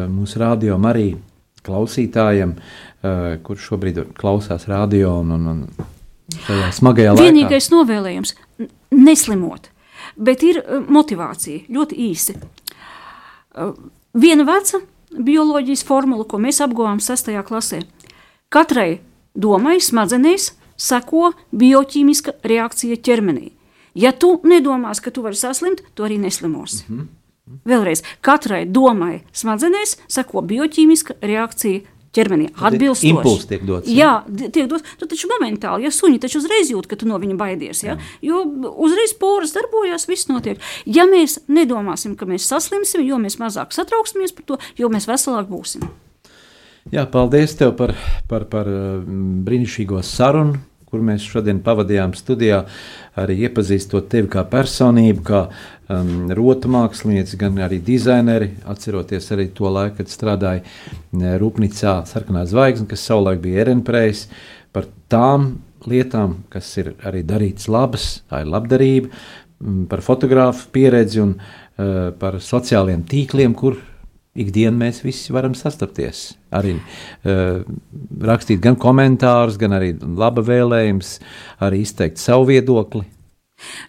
[0.09, 1.19] mūsu radio Mariju?
[1.65, 7.27] Klausītājiem, uh, kurš šobrīd klausās radio un, un, un šajā smagajā laikā.
[7.27, 8.35] Vienīgais novēlējums-
[9.09, 9.69] neslimot,
[10.15, 12.37] bet ir uh, motivācija ļoti īsi.
[12.39, 13.73] Uh,
[14.13, 17.83] viena veca bioloģijas formula, ko mēs apguvām sestajā klasē.
[18.49, 18.99] Katrai
[19.33, 23.51] domai smadzenēs seko bioķīmiska reakcija ķermenī.
[23.99, 26.85] Ja tu nedomās, ka tu vari saslimt, tu arī neslimosi.
[26.87, 27.07] Mm -hmm.
[27.69, 32.49] Vēlreiz, katrai domai smadzenēs seko bioķīmiska reakcija ķermenī.
[32.55, 33.11] Atbilstoši.
[33.11, 33.89] Impulss tiek dots.
[33.93, 34.85] Jā, tiek dots.
[34.99, 37.97] Tu taču momentāli, ja suņi taču uzreiz jūt, ka tu no viņa baidies, ja?
[38.25, 38.41] jo
[38.85, 40.61] uzreiz poras darbojas, viss notiek.
[40.89, 45.49] Ja mēs nedomāsim, ka mēs saslimsim, jo mēs mazāk satrauksimies par to, jo mēs veselāk
[45.51, 45.85] būsim.
[46.89, 47.93] Jā, paldies tev par,
[48.29, 48.69] par, par
[49.45, 50.57] brīnišķīgo sarunu,
[50.89, 52.63] kur mēs šodien pavadījām studijā,
[53.19, 58.51] arī iepazīstot tevi kā personību, kā um, rotu mākslinieci, gan arī dizaineri.
[58.69, 64.27] Atceroties arī to laiku, kad strādāja Rūpnīcā Sarkanā zvaigzne, kas savulaik bija Erenprejs,
[64.75, 65.51] par tām
[65.89, 69.13] lietām, kas ir arī darītas labas, tā ir labdarība,
[69.91, 73.79] par fotogrāfu pieredzi un uh, par sociāliem tīkliem, kur
[74.37, 76.33] ikdienā mēs visi varam sastapties.
[76.55, 77.61] Arī uh,
[78.25, 81.17] rakstīt gan komentārus, gan arī laba vēlējums,
[81.65, 83.05] arī izteikt savu viedokli.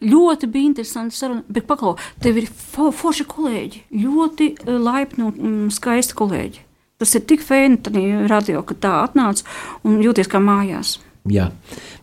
[0.02, 5.60] Ļoti bija interesanti saruna, bet paklau, tev ir fo forši kolēģi, ļoti uh, laipni un
[5.74, 6.66] skaisti kolēģi.
[7.00, 7.94] Tas ir tik fēni, tad
[8.28, 9.46] radio, ka tā atnāca
[9.88, 10.98] un jūties kā mājās.
[11.28, 11.50] Jā,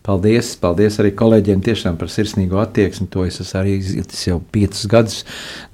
[0.06, 3.08] paldies, paldies arī kolēģiem tiešām par sirsnīgo attieksmi.
[3.10, 5.16] To es arī izjūtis jau piecus gadus,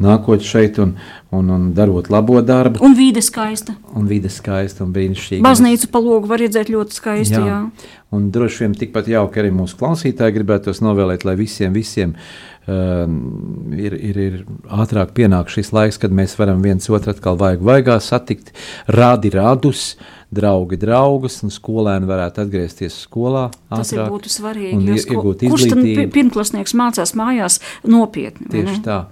[0.01, 0.95] nākot šeit un,
[1.29, 2.81] un, un darot labo darbu.
[2.87, 3.77] Un vide skaista.
[3.93, 5.45] Un vide skaista un brīnišķīga.
[5.45, 7.45] Baznīcu pa logu var redzēt ļoti skaisti, jā.
[7.53, 7.93] jā.
[8.17, 12.17] Un droši vien tikpat jauki arī mūsu klausītāji gribētos novēlēt, lai visiem, visiem
[12.65, 14.37] Um, ir, ir, ir
[14.73, 18.55] ātrāk pienāk šis laiks, kad mēs varam viens otru atkal vajag vaigā satikt,
[18.89, 19.99] rādi radus,
[20.35, 23.47] draugi draugus, un skolēni varētu atgriezties skolā.
[23.71, 24.77] Tas ātrāk, būtu svarīgi.
[24.77, 26.01] un iegūt Kurš izglītību.
[26.03, 28.49] pi- pirmklasnieks mācās mājās nopietni?
[28.51, 29.05] Tieši tā.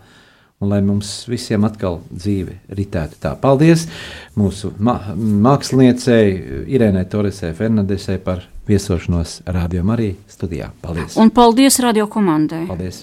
[0.63, 3.33] Un lai mums visiem atkal dzīve ritētu tā.
[3.41, 3.89] Paldies
[4.39, 10.71] mūsu māksliniecei Irēnai Toresē Fernandesē par viesošanos Radio Marija studijā.
[10.83, 11.17] Paldies!
[11.19, 12.67] Un paldies radio komandai.
[12.71, 13.03] Paldies!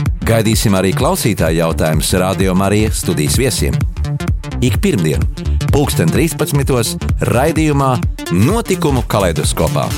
[0.31, 3.75] Gaidīsim arī klausītāju jautājumus Radio Marija studijas viesiem.
[4.63, 5.27] Ik pirmdienu,
[5.73, 7.03] pulksten 13.
[7.27, 7.91] raidījumā
[8.31, 9.89] Notikumu kaleidoskopā.